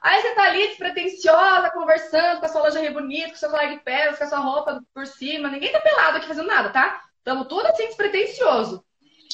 [0.03, 3.67] Aí você tá ali despretensiosa, conversando com a sua lingerie bonita, com o seu colar
[3.67, 5.51] de pérolas, com a sua roupa por cima.
[5.51, 7.03] Ninguém tá pelado aqui fazendo nada, tá?
[7.19, 8.85] Estamos tudo assim despretensioso.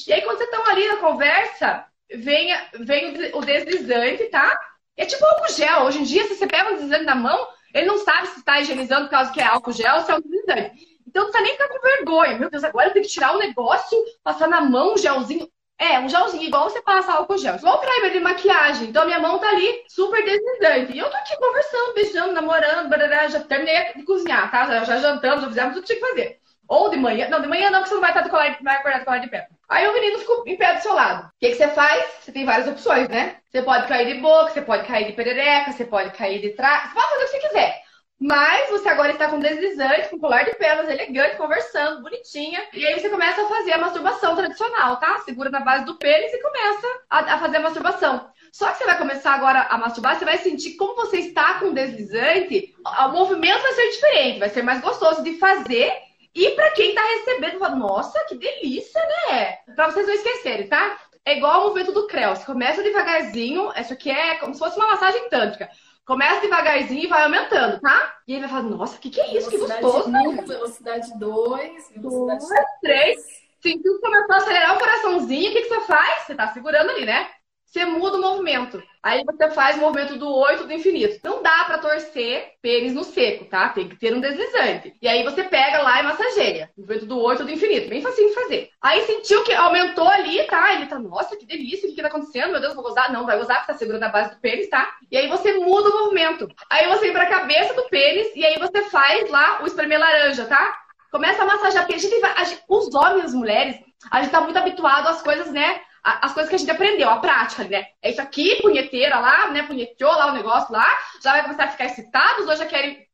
[0.05, 2.49] E aí, quando vocês estão ali na conversa, vem,
[2.79, 4.59] vem o deslizante, tá?
[4.95, 5.83] É tipo álcool gel.
[5.83, 8.59] Hoje em dia, se você pega o deslizante na mão, ele não sabe se está
[8.59, 10.97] higienizando por causa que é álcool gel ou se é um deslizante.
[11.07, 12.37] Então não tá nem ficar com vergonha.
[12.37, 15.49] Meu Deus, agora eu tenho que tirar o negócio, passar na mão um gelzinho.
[15.79, 17.55] É, um gelzinho, igual você passa álcool gel.
[17.55, 18.89] Igual o primer de maquiagem.
[18.89, 20.93] Então, minha mão tá ali super deslizante.
[20.93, 24.65] E eu tô aqui conversando, beijando, namorando, barará, já terminei de cozinhar, tá?
[24.65, 26.39] Já, já jantamos, já fizemos tudo que tinha que fazer.
[26.67, 27.29] Ou de manhã.
[27.29, 29.29] Não, de manhã não, porque você não vai estar de colar, vai acordar colar de
[29.29, 29.47] pé.
[29.69, 31.27] Aí o menino ficou em pé do seu lado.
[31.27, 32.05] O que, que você faz?
[32.21, 33.37] Você tem várias opções, né?
[33.49, 36.89] Você pode cair de boca, você pode cair de perereca, você pode cair de trás.
[36.89, 37.86] Você pode fazer o que você quiser.
[38.19, 42.67] Mas você agora está com deslizante, com colar de pérolas elegante, conversando, bonitinha.
[42.73, 45.19] E aí você começa a fazer a masturbação tradicional, tá?
[45.19, 48.27] Segura na base do pênis e começa a, a fazer a masturbação.
[48.51, 51.73] Só que você vai começar agora a masturbar, você vai sentir como você está com
[51.73, 55.91] deslizante, o movimento vai ser diferente, vai ser mais gostoso de fazer.
[56.33, 59.57] E para quem está recebendo, nossa, que delícia, né?
[59.75, 60.97] Para vocês não esquecerem, tá?
[61.23, 62.35] É igual o movimento do Creu.
[62.35, 65.69] Você começa devagarzinho, isso aqui é como se fosse uma massagem tântrica.
[66.07, 68.15] Começa devagarzinho e vai aumentando, tá?
[68.25, 69.49] E aí vai falar, nossa, o que, que é isso?
[69.49, 70.09] Que gostoso.
[70.09, 73.17] Um, velocidade 2, velocidade 3.
[73.61, 76.23] Sentiu que começou a acelerar o coraçãozinho, o que, que você faz?
[76.23, 77.29] Você tá segurando ali, né?
[77.67, 78.81] Você muda o movimento.
[79.03, 81.19] Aí você faz o movimento do 8 do infinito.
[81.23, 83.69] Não dá para torcer pênis no seco, tá?
[83.69, 84.95] Tem que ter um deslizante.
[85.01, 86.71] E aí você pega lá e massageia.
[86.77, 87.89] O movimento do 8 do infinito.
[87.89, 88.69] Bem facinho de fazer.
[88.81, 90.73] Aí sentiu que aumentou ali, tá?
[90.73, 92.51] Ele tá, nossa, que delícia, o que, que tá acontecendo?
[92.51, 93.11] Meu Deus, vou gozar.
[93.11, 94.89] Não, vai gozar, porque tá segurando a base do pênis, tá?
[95.11, 96.47] E aí você muda o movimento.
[96.69, 100.45] Aí você vem pra cabeça do pênis e aí você faz lá o espremer laranja,
[100.45, 100.81] tá?
[101.11, 103.77] Começa a massagear, porque a gente, a gente, os homens e as mulheres,
[104.11, 105.81] a gente tá muito habituado às coisas, né?
[106.07, 107.87] As coisas que a gente aprendeu, a prática, né?
[108.01, 109.63] É isso aqui, punheteira lá, né?
[109.63, 110.87] Punheteou lá o negócio lá,
[111.21, 113.05] já vai começar a ficar excitado, os dois já querem.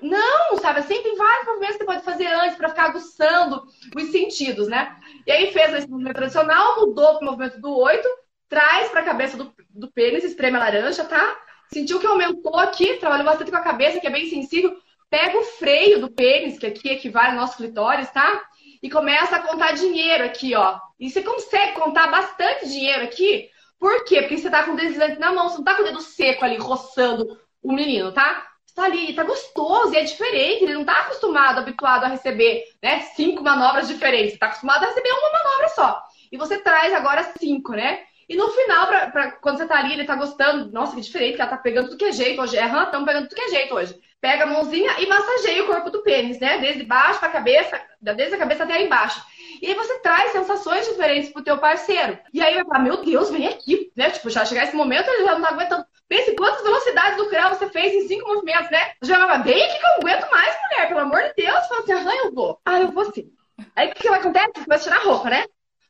[0.00, 0.80] Não, sabe?
[0.80, 3.62] Assim, tem vários movimentos que você pode fazer antes para ficar aguçando
[3.94, 4.96] os sentidos, né?
[5.26, 8.08] E aí fez esse movimento tradicional, mudou o movimento do oito,
[8.48, 11.36] traz para a cabeça do, do pênis, espreme a laranja, tá?
[11.70, 14.74] Sentiu que aumentou aqui, trabalhou bastante com a cabeça, que é bem sensível.
[15.10, 18.42] Pega o freio do pênis, que aqui equivale ao nosso clitóris, tá?
[18.82, 20.78] E começa a contar dinheiro aqui, ó.
[20.98, 23.48] E você consegue contar bastante dinheiro aqui.
[23.78, 24.20] Por quê?
[24.20, 26.44] Porque você tá com o deslizante na mão, você não tá com o dedo seco
[26.44, 28.46] ali, roçando o menino, tá?
[28.64, 30.64] Você tá ali, tá gostoso, e é diferente.
[30.64, 34.32] Ele não tá acostumado, habituado a receber, né, cinco manobras diferentes.
[34.32, 36.02] Você tá acostumado a receber uma manobra só.
[36.30, 38.00] E você traz agora cinco, né?
[38.28, 41.36] E no final, pra, pra, quando você tá ali, ele tá gostando, nossa, que diferente,
[41.36, 42.58] que ela tá pegando tudo que é jeito hoje.
[42.58, 43.98] Aham, estamos pegando tudo que é jeito hoje.
[44.20, 46.58] Pega a mãozinha e massageia o corpo do pênis, né?
[46.58, 49.22] Desde baixo pra cabeça, desde a cabeça até embaixo.
[49.62, 52.18] E aí você traz sensações diferentes pro teu parceiro.
[52.32, 54.10] E aí vai falar, meu Deus, vem aqui, né?
[54.10, 55.84] Tipo, já chegar esse momento, ele já não tá aguentando.
[56.08, 58.92] Pense quantas velocidades do creu você fez em cinco movimentos, né?
[59.02, 61.66] Já vai vem aqui que eu aguento mais, mulher, pelo amor de Deus.
[61.66, 62.60] Fala assim, ah, eu vou.
[62.64, 63.30] Ah, eu vou sim.
[63.76, 64.50] Aí o que, que acontece?
[64.56, 65.44] Você começa a tirar a roupa, né?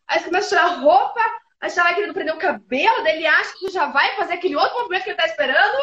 [0.06, 1.20] Aí você começa a tirar a roupa,
[1.60, 4.78] Aí você vai querendo prender o cabelo dele, acha que já vai fazer aquele outro
[4.78, 5.76] movimento que ele tá esperando,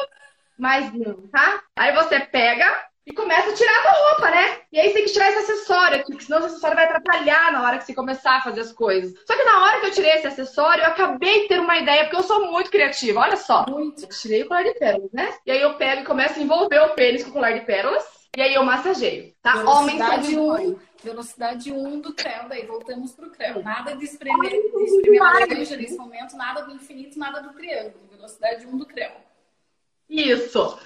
[0.57, 1.61] mas não, tá?
[1.75, 2.65] Aí você pega
[3.05, 4.61] e começa a tirar a roupa, né?
[4.71, 7.51] E aí você tem que tirar esse acessório aqui, porque senão esse acessório vai atrapalhar
[7.51, 9.13] na hora que você começar a fazer as coisas.
[9.27, 12.05] Só que na hora que eu tirei esse acessório, eu acabei de ter uma ideia,
[12.05, 13.65] porque eu sou muito criativa, olha só.
[13.69, 14.03] Muito.
[14.03, 15.33] Eu tirei o colar de pérolas, né?
[15.45, 18.03] E aí eu pego e começo a envolver o pênis com o colar de pérolas.
[18.35, 19.63] E aí eu massageio, tá?
[19.63, 23.61] Homens são velocidade 1 do creu, daí voltamos pro creu.
[23.63, 28.09] Nada de espremer, de espremer laranja nesse momento, nada do infinito, nada do triângulo.
[28.11, 29.11] Velocidade 1 do creu.
[30.09, 30.79] Isso.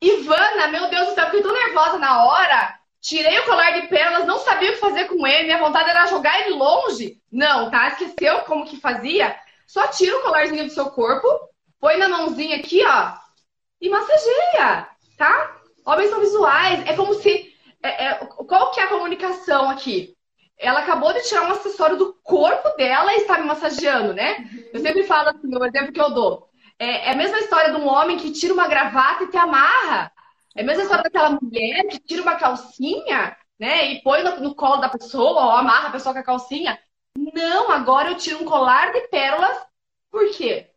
[0.00, 2.78] Ivana, meu Deus do céu, fiquei tão nervosa na hora.
[3.00, 5.44] Tirei o colar de pérolas, não sabia o que fazer com ele.
[5.44, 7.20] Minha vontade era jogar ele longe.
[7.30, 7.88] Não, tá?
[7.88, 9.38] Esqueceu como que fazia?
[9.66, 11.28] Só tira o colarzinho do seu corpo,
[11.78, 13.12] põe na mãozinha aqui, ó,
[13.80, 15.56] e massageia, tá?
[15.86, 16.86] Homens são visuais.
[16.86, 17.54] É como se.
[17.82, 20.14] É, é, qual que é a comunicação aqui?
[20.58, 24.44] Ela acabou de tirar um acessório do corpo dela e está me massageando, né?
[24.74, 26.49] Eu sempre falo assim, o exemplo que eu dou.
[26.80, 30.10] É, é a mesma história de um homem que tira uma gravata e te amarra.
[30.56, 33.92] É a mesma história daquela mulher que tira uma calcinha, né?
[33.92, 36.78] E põe no, no colo da pessoa, ou amarra a pessoa com a calcinha.
[37.16, 39.58] Não, agora eu tiro um colar de pérolas.
[40.10, 40.70] Por quê?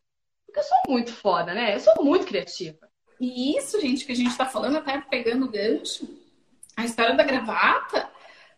[0.46, 1.74] Porque eu sou muito foda, né?
[1.74, 2.78] Eu sou muito criativa.
[3.18, 6.06] E isso, gente, que a gente está falando, até pegando o gancho,
[6.76, 8.10] a história da gravata,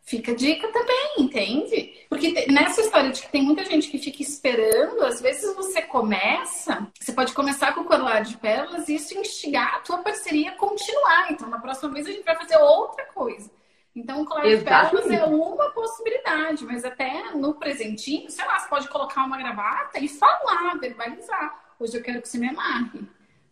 [0.06, 2.06] fica dica também, entende?
[2.10, 6.88] Porque nessa história de que tem muita gente que fica esperando, às vezes você começa,
[7.00, 10.56] você pode começar com o colar de pérolas e isso instigar a tua parceria a
[10.56, 11.32] continuar.
[11.32, 13.52] Então, na próxima vez a gente vai fazer outra coisa.
[13.96, 18.70] Então, o colar de pérolas é uma possibilidade, mas até no presentinho, sei lá, você
[18.70, 21.76] pode colocar uma gravata e falar, verbalizar.
[21.80, 23.06] Hoje eu quero que você me amarre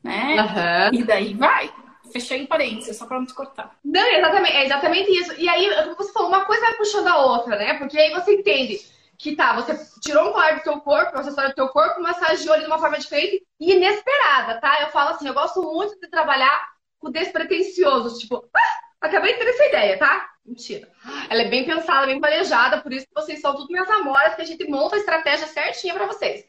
[0.03, 0.35] né?
[0.41, 0.99] Uhum.
[0.99, 1.71] E daí vai.
[2.13, 3.75] Fechei em parênteses, só pra não te cortar.
[3.83, 5.33] Não, exatamente, é exatamente isso.
[5.37, 7.73] E aí, você falou, uma coisa vai puxando a outra, né?
[7.79, 8.79] Porque aí você entende
[9.17, 12.53] que tá, você tirou um colar do teu corpo, um acessório do teu corpo, massageou
[12.55, 14.81] ele de uma forma diferente e inesperada, tá?
[14.81, 19.49] Eu falo assim, eu gosto muito de trabalhar com despretensiosos, tipo, ah, acabei de ter
[19.49, 20.29] essa ideia, tá?
[20.45, 20.89] Mentira.
[21.29, 24.41] Ela é bem pensada, bem planejada, por isso que vocês são tudo minhas amoras, que
[24.41, 26.45] a gente monta a estratégia certinha para vocês.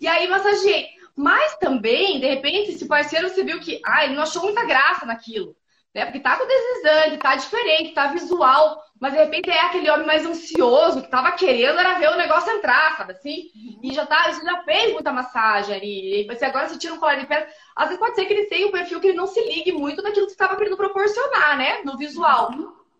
[0.00, 0.88] E aí, massageei.
[1.16, 5.06] Mas também, de repente, esse parceiro você viu que, ah, ele não achou muita graça
[5.06, 5.56] naquilo.
[5.96, 6.04] Né?
[6.04, 8.82] Porque tá com deslizante, tá diferente, tá visual.
[9.00, 12.52] Mas de repente é aquele homem mais ansioso, que tava querendo era ver o negócio
[12.52, 13.50] entrar, sabe assim?
[13.82, 16.20] E já tá, já fez muita massagem ali.
[16.20, 17.48] E você agora você tira um colar de pedra.
[17.74, 20.02] Às vezes pode ser que ele tenha um perfil que ele não se ligue muito
[20.02, 21.80] naquilo que você estava querendo proporcionar, né?
[21.82, 22.50] No visual.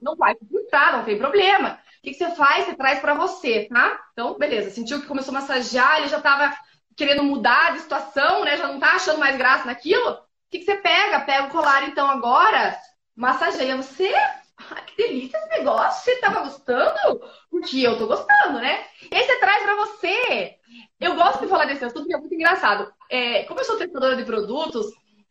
[0.01, 1.79] Não vai filtrar, não tem problema.
[1.99, 2.65] O que, que você faz?
[2.65, 3.99] Você traz para você, tá?
[4.13, 4.71] Então, beleza.
[4.71, 6.55] Sentiu que começou a massagear, ele já tava
[6.97, 8.57] querendo mudar de situação, né?
[8.57, 10.11] Já não tá achando mais graça naquilo.
[10.11, 10.19] O
[10.51, 11.21] que, que você pega?
[11.21, 12.77] Pega o colar, então, agora,
[13.15, 14.13] massageia você.
[14.87, 16.03] Que delícia esse negócio.
[16.03, 17.21] Você tava gostando?
[17.51, 18.87] Porque eu tô gostando, né?
[19.11, 20.57] E aí você traz pra você.
[20.99, 22.91] Eu gosto de falar desse assunto porque é muito engraçado.
[23.11, 24.87] É, como eu sou testadora de produtos,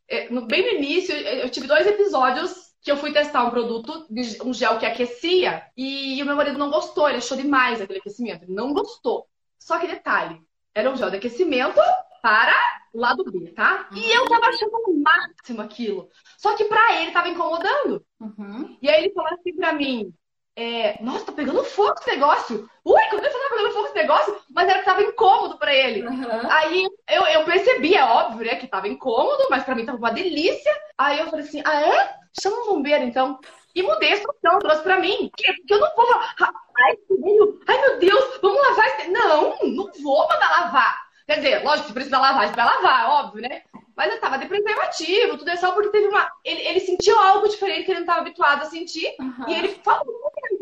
[0.08, 4.06] é, no, bem no início, eu tive dois episódios que eu fui testar um produto,
[4.46, 8.44] um gel que aquecia, e o meu marido não gostou, ele achou demais aquele aquecimento.
[8.44, 9.28] Ele não gostou.
[9.58, 10.40] Só que detalhe,
[10.76, 11.80] era um gel de aquecimento
[12.22, 12.54] para
[12.94, 13.88] o lado B, tá?
[13.92, 13.98] Uhum.
[13.98, 16.10] E eu tava achando o máximo aquilo.
[16.38, 18.06] Só que pra ele tava incomodando.
[18.20, 18.78] Uhum.
[18.82, 20.14] E aí ele falou assim pra mim:
[20.56, 22.70] é, Nossa, tá pegando fogo esse negócio.
[22.84, 26.06] Ui, quando ele falou pegando fogo esse negócio, mas era que tava incômodo pra ele.
[26.06, 26.52] Uhum.
[26.52, 30.12] Aí eu, eu percebi, é óbvio, né, que tava incômodo, mas pra mim tava uma
[30.12, 30.72] delícia.
[30.98, 32.16] Aí eu falei assim: Ah, é?
[32.42, 33.40] Chama um bombeiro então.
[33.76, 35.30] E mudei a situação, trouxe pra mim.
[35.30, 36.98] Porque eu não vou falar, ai,
[37.68, 39.10] ai meu Deus, vamos lavar esse.
[39.10, 41.06] Não, não vou mandar lavar.
[41.28, 43.64] Quer dizer, lógico, se precisa lavar, a gente vai lavar, óbvio, né?
[43.96, 46.30] Mas eu tava de preservativo, tudo é só porque teve uma.
[46.44, 49.14] Ele, ele sentiu algo diferente que ele não estava habituado a sentir.
[49.20, 49.50] Uhum.
[49.50, 50.06] E ele falou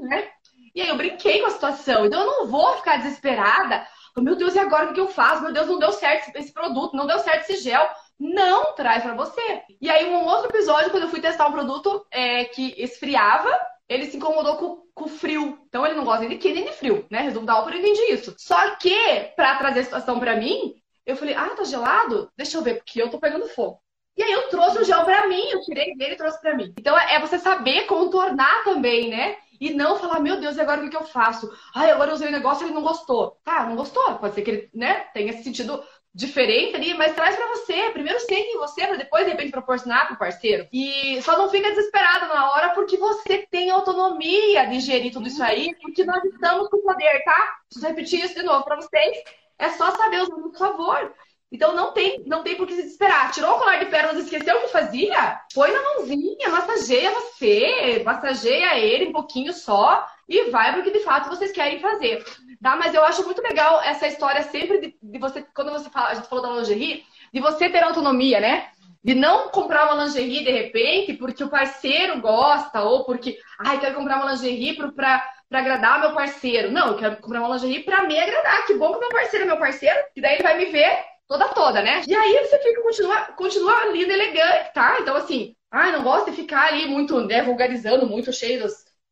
[0.04, 0.30] né?
[0.76, 2.06] E aí eu brinquei com a situação.
[2.06, 3.86] Então eu não vou ficar desesperada.
[4.18, 5.42] Meu Deus, e agora o que eu faço?
[5.42, 7.88] Meu Deus, não deu certo esse produto, não deu certo esse gel.
[8.24, 9.64] Não traz para você.
[9.82, 13.52] E aí, um outro episódio, quando eu fui testar um produto é, que esfriava,
[13.90, 15.60] ele se incomodou com, com frio.
[15.68, 17.20] Então ele não gosta nem de quente nem de frio, né?
[17.20, 18.34] Resumo da ópera, eu entendi isso.
[18.38, 18.96] Só que,
[19.36, 20.74] para trazer a situação para mim,
[21.06, 22.32] eu falei, ah, tá gelado?
[22.38, 23.82] Deixa eu ver, porque eu tô pegando fogo.
[24.16, 26.74] E aí eu trouxe o gel para mim, eu tirei dele e trouxe para mim.
[26.80, 29.36] Então é você saber contornar também, né?
[29.60, 31.52] E não falar, meu Deus, e agora o que, eu faço?
[31.76, 33.38] Ai, agora eu usei o negócio e ele não gostou.
[33.44, 34.16] Tá, não gostou.
[34.16, 37.90] Pode ser que ele, né, tenha sentido diferente ali, mas traz para você.
[37.92, 40.68] Primeiro sente em você, para depois, de repente, proporcionar pro parceiro.
[40.72, 45.42] E só não fica desesperado na hora, porque você tem autonomia de gerir tudo isso
[45.42, 47.58] aí, porque nós estamos com poder, tá?
[47.68, 49.18] Preciso repetir isso de novo para vocês.
[49.58, 51.14] É só saber usar por favor.
[51.52, 53.32] Então não tem, não tem por que se desesperar.
[53.32, 55.40] Tirou o colar de pérolas, esqueceu o que fazia?
[55.54, 61.30] Põe na mãozinha, massageia você, massageia ele um pouquinho só e vai porque de fato
[61.30, 62.26] vocês querem fazer.
[62.64, 62.78] Tá?
[62.78, 66.14] Mas eu acho muito legal essa história sempre de, de você, quando você fala, a
[66.14, 68.70] gente falou da lingerie, de você ter autonomia, né?
[69.04, 73.96] De não comprar uma lingerie de repente porque o parceiro gosta ou porque, ai, quero
[73.96, 76.72] comprar uma lingerie para para agradar meu parceiro.
[76.72, 78.66] Não, eu quero comprar uma lingerie para me agradar.
[78.66, 81.50] Que bom que meu parceiro é meu parceiro, que daí ele vai me ver toda
[81.50, 82.02] toda, né?
[82.08, 84.98] E aí você fica continua, continua linda, elegante, tá?
[85.02, 88.64] Então assim, ai, não gosta de ficar ali muito, né, vulgarizando, muito cheio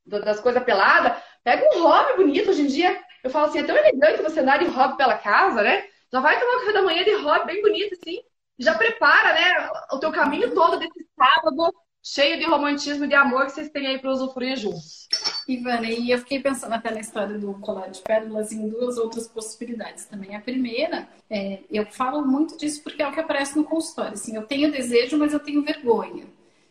[0.06, 1.22] das coisas peladas.
[1.44, 2.98] Pega um hobby bonito hoje em dia.
[3.24, 5.86] Eu falo assim, é tão elegante você andar de hobby pela casa, né?
[6.12, 8.20] Já vai tomar café da manhã de hobby bem bonito, assim.
[8.60, 13.46] Já prepara, né, o teu caminho todo desse sábado cheio de romantismo e de amor
[13.46, 15.08] que vocês têm aí para usufruir juntos.
[15.48, 19.28] Ivana, e eu fiquei pensando até na história do colar de pérolas em duas outras
[19.28, 20.36] possibilidades também.
[20.36, 24.14] A primeira, é, eu falo muito disso porque é o que aparece no consultório.
[24.14, 26.26] Assim, eu tenho desejo, mas eu tenho vergonha.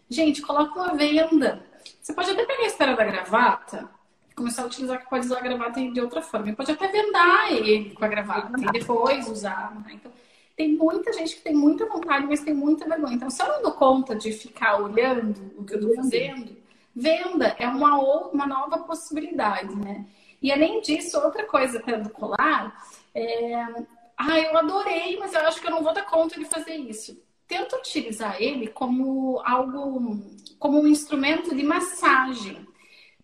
[0.08, 1.62] Gente, coloca uma venda.
[2.00, 3.88] Você pode até pegar a espera da gravata
[4.40, 6.52] começar a utilizar, que pode usar a gravata de outra forma.
[6.54, 9.74] Pode até vendar ele com a gravata e depois usar.
[9.74, 9.92] Né?
[9.94, 10.10] Então,
[10.56, 13.14] tem muita gente que tem muita vontade, mas tem muita vergonha.
[13.14, 16.56] Então, se eu não dou conta de ficar olhando o que eu estou fazendo,
[16.96, 17.98] venda é uma,
[18.30, 20.06] uma nova possibilidade, né?
[20.42, 22.82] E além disso, outra coisa até do colar,
[23.14, 23.54] é...
[24.16, 27.22] ah, eu adorei, mas eu acho que eu não vou dar conta de fazer isso.
[27.46, 30.18] Tenta utilizar ele como algo,
[30.58, 32.66] como um instrumento de massagem,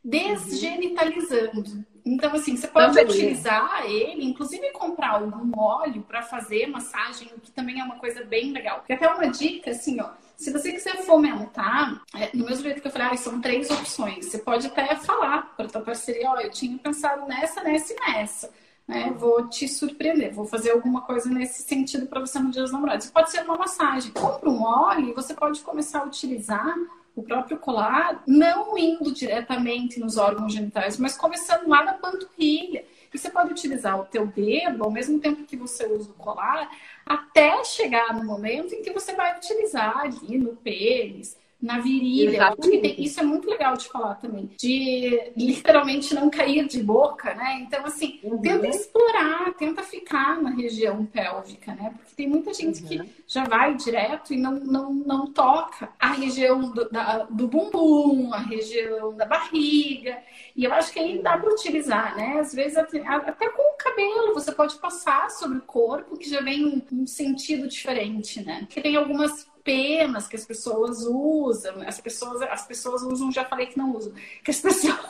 [0.06, 1.84] desgenitalizando.
[2.04, 3.04] Então, assim, você pode também.
[3.04, 8.24] utilizar ele, inclusive comprar algum óleo para fazer massagem, o que também é uma coisa
[8.24, 8.78] bem legal.
[8.78, 12.86] Porque até uma dica, assim, ó, se você quiser fomentar, é, no mesmo jeito que
[12.86, 14.26] eu falei, ah, são três opções.
[14.26, 18.50] Você pode até falar para tua parceria, ó, eu tinha pensado nessa, nessa e nessa.
[18.86, 19.12] Né?
[19.18, 23.10] Vou te surpreender, vou fazer alguma coisa nesse sentido para você no dia dos namorados.
[23.10, 24.12] Pode ser uma massagem.
[24.12, 26.76] Compra um óleo e você pode começar a utilizar
[27.16, 32.84] o próprio colar, não indo diretamente nos órgãos genitais, mas começando lá na panturrilha.
[33.12, 36.70] E você pode utilizar o teu dedo ao mesmo tempo que você usa o colar,
[37.06, 42.54] até chegar no momento em que você vai utilizar ali no pênis, na virilha.
[42.56, 44.48] Tem, isso é muito legal de falar também.
[44.56, 47.58] De literalmente não cair de boca, né?
[47.60, 48.40] Então, assim, uhum.
[48.40, 51.92] tenta explorar, tenta ficar na região pélvica, né?
[51.96, 52.88] Porque tem muita gente uhum.
[52.88, 58.32] que já vai direto e não, não, não toca a região do, da, do bumbum,
[58.32, 60.18] a região da barriga.
[60.54, 62.38] E eu acho que aí dá para utilizar, né?
[62.38, 66.40] Às vezes até, até, com o cabelo você pode passar sobre o corpo, que já
[66.40, 68.60] vem um, um sentido diferente, né?
[68.60, 73.66] Porque tem algumas penas que as pessoas usam, as pessoas, as pessoas usam, já falei
[73.66, 74.12] que não usam,
[74.44, 75.00] que as pessoas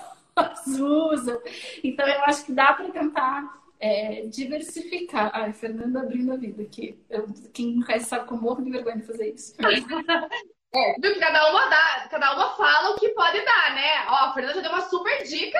[0.66, 1.40] usam.
[1.84, 5.30] Então eu acho que dá para tentar é, diversificar.
[5.34, 6.98] Ai, Fernanda abrindo a vida aqui.
[7.10, 9.54] Eu, quem me conhece sabe que eu morro de vergonha de fazer isso.
[10.74, 14.04] É, cada uma dá, cada uma fala o que pode dar, né?
[14.08, 15.58] Ó, a Fernanda já deu uma super dica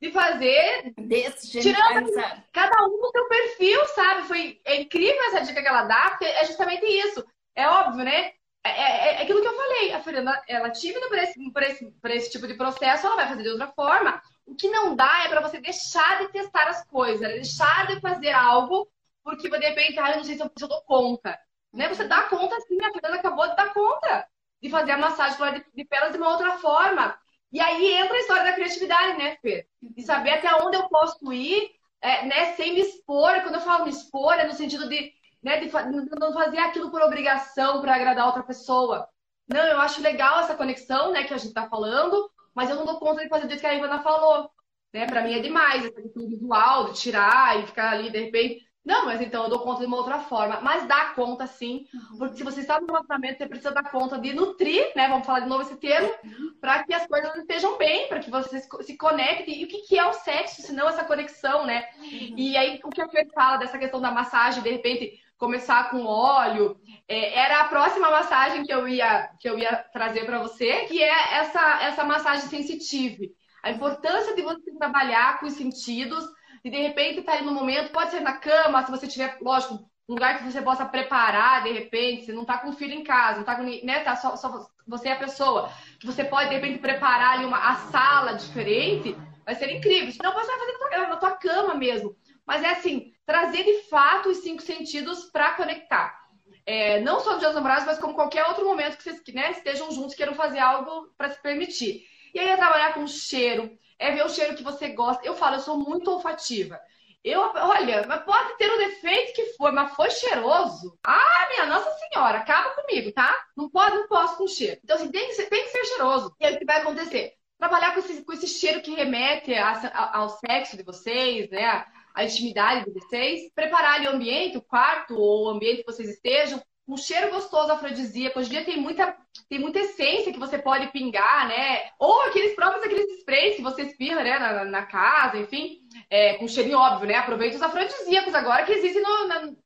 [0.00, 2.10] de fazer desse tirando
[2.52, 4.22] cada um no seu perfil, sabe?
[4.26, 7.24] Foi é incrível essa dica que ela dá, porque é justamente isso.
[7.54, 8.32] É óbvio, né?
[8.68, 9.92] É, é, é aquilo que eu falei.
[9.92, 13.28] A Fernanda, ela tímida por esse, por, esse, por esse tipo de processo, ela vai
[13.28, 14.20] fazer de outra forma.
[14.46, 18.30] O que não dá é para você deixar de testar as coisas, deixar de fazer
[18.30, 18.88] algo
[19.26, 21.36] porque de repente, ah, eu não sei se eu, se eu dou conta.
[21.72, 21.88] Né?
[21.88, 24.24] Você dá conta sim, a Fernanda acabou de dar conta
[24.62, 27.18] de fazer a massagem de, de pelas de uma outra forma.
[27.50, 29.66] E aí entra a história da criatividade, né, Fê?
[29.82, 33.42] De saber até onde eu posso ir, é, né, sem me expor.
[33.42, 35.12] Quando eu falo me expor, é no sentido de
[35.46, 35.60] né?
[35.60, 35.70] De
[36.18, 39.08] não fazer aquilo por obrigação para agradar outra pessoa.
[39.48, 42.84] Não, eu acho legal essa conexão, né, que a gente está falando, mas eu não
[42.84, 44.50] dou conta de fazer do jeito que a Ivana falou.
[44.92, 45.06] Né?
[45.06, 48.66] Para mim é demais essa questão visual, de tirar e ficar ali de repente.
[48.84, 50.60] Não, mas então eu dou conta de uma outra forma.
[50.60, 52.18] Mas dá conta sim, uhum.
[52.18, 55.08] porque se você está no relacionamento, você precisa dar conta de nutrir, né?
[55.08, 56.56] Vamos falar de novo esse termo, uhum.
[56.60, 59.50] para que as coisas estejam bem, para que você se conecte.
[59.50, 61.88] E o que, que é o sexo, se não essa conexão, né?
[61.98, 62.34] Uhum.
[62.36, 66.04] E aí o que a Fer fala dessa questão da massagem, de repente, começar com
[66.04, 66.78] óleo.
[67.08, 71.02] É, era a próxima massagem que eu ia, que eu ia trazer para você, que
[71.02, 73.32] é essa, essa massagem sensitive.
[73.62, 76.24] A importância de você trabalhar com os sentidos,
[76.64, 79.74] e de repente tá ali no momento, pode ser na cama, se você tiver, lógico,
[80.08, 83.34] um lugar que você possa preparar, de repente, você não está com filho em casa,
[83.34, 86.54] não está com, né, tá só, só você é a pessoa, que você pode, de
[86.54, 90.12] repente, preparar ali uma a sala diferente, vai ser incrível.
[90.12, 92.16] Senão você vai fazer na tua, na tua cama mesmo.
[92.46, 96.24] Mas é assim, trazer de fato os cinco sentidos para conectar.
[96.64, 99.50] É, não só no Dia dos Namorados, mas como qualquer outro momento que vocês né,
[99.50, 102.04] estejam juntos queiram fazer algo para se permitir.
[102.32, 105.26] E aí é trabalhar com cheiro, é ver o cheiro que você gosta.
[105.26, 106.80] Eu falo, eu sou muito olfativa.
[107.22, 110.96] Eu, olha, pode ter o defeito que for, mas foi cheiroso.
[111.04, 113.34] Ah, minha Nossa Senhora, acaba comigo, tá?
[113.56, 114.80] Não pode, não posso com cheiro.
[114.84, 116.34] Então, assim, tem que ser, tem que ser cheiroso.
[116.38, 117.32] E aí o que vai acontecer?
[117.58, 121.84] Trabalhar com esse, com esse cheiro que remete a, ao sexo de vocês, né?
[122.16, 126.08] A intimidade de vocês, preparar ali o ambiente, o quarto ou o ambiente que vocês
[126.08, 128.38] estejam, um cheiro gostoso afrodisíaco.
[128.38, 129.14] Hoje em dia tem muita,
[129.50, 131.90] tem muita essência que você pode pingar, né?
[131.98, 136.48] Ou aqueles próprios aqueles sprays que você espirra, né, na, na casa, enfim, é, com
[136.48, 137.16] cheirinho óbvio, né?
[137.16, 139.02] Aproveita os afrodisíacos agora que existem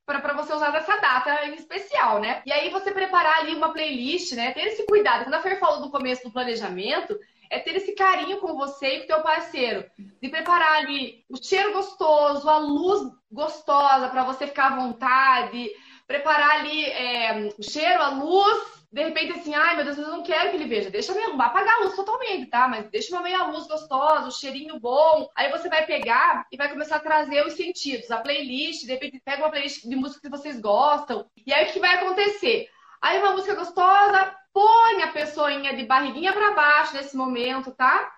[0.05, 2.41] para você usar nessa data em especial, né?
[2.45, 4.51] E aí você preparar ali uma playlist, né?
[4.51, 5.23] Ter esse cuidado.
[5.23, 7.17] Quando a Fer falou no começo do planejamento,
[7.51, 9.85] é ter esse carinho com você e com o teu parceiro.
[10.21, 15.69] De preparar ali o cheiro gostoso, a luz gostosa para você ficar à vontade.
[16.07, 18.81] Preparar ali é, o cheiro, a luz.
[18.91, 20.89] De repente, assim, ai meu Deus, eu não quero que ele veja.
[20.89, 22.67] Deixa eu apagar a luz totalmente, tá?
[22.69, 25.29] Mas deixa uma meia luz gostosa, o cheirinho bom.
[25.35, 28.09] Aí você vai pegar e vai começar a trazer os sentidos.
[28.11, 31.25] A playlist, de repente, pega uma playlist de música que vocês gostam.
[31.45, 32.69] E aí o que vai acontecer?
[33.01, 38.11] Aí uma música gostosa, põe a pessoinha de barriguinha para baixo nesse momento, tá?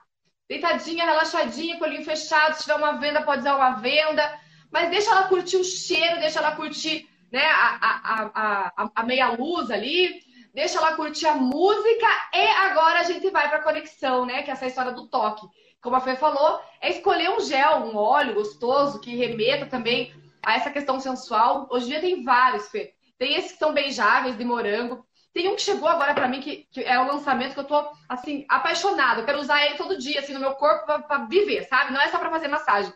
[0.49, 2.55] Deitadinha, relaxadinha, com o fechado.
[2.55, 4.39] Se tiver uma venda, pode usar uma venda.
[4.71, 9.31] Mas deixa ela curtir o cheiro, deixa ela curtir né, a, a, a, a meia
[9.31, 10.21] luz ali.
[10.53, 12.07] Deixa ela curtir a música.
[12.33, 14.43] E agora a gente vai para a conexão, né?
[14.43, 15.47] Que é essa história do toque.
[15.81, 20.13] Como a Fê falou, é escolher um gel, um óleo gostoso que remeta também
[20.45, 21.67] a essa questão sensual.
[21.71, 22.93] Hoje em dia tem vários, Fê.
[23.17, 25.05] Tem esses que são beijáveis de morango.
[25.33, 27.91] Tem um que chegou agora para mim, que, que, é o lançamento que eu tô,
[28.07, 29.21] assim, apaixonada.
[29.21, 31.91] Eu quero usar ele todo dia, assim, no meu corpo para viver, sabe?
[31.91, 32.93] Não é só para fazer massagem.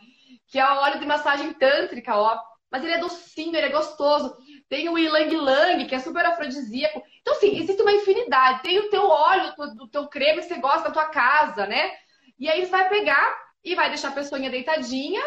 [0.47, 2.39] Que é o óleo de massagem tântrica, ó.
[2.71, 4.37] Mas ele é docinho, ele é gostoso.
[4.69, 7.01] Tem o Ilang Lang, que é super afrodisíaco.
[7.21, 8.61] Então, assim, existe uma infinidade.
[8.61, 11.91] Tem o teu óleo, do teu creme que você gosta da tua casa, né?
[12.37, 15.23] E aí você vai pegar e vai deixar a pessoa deitadinha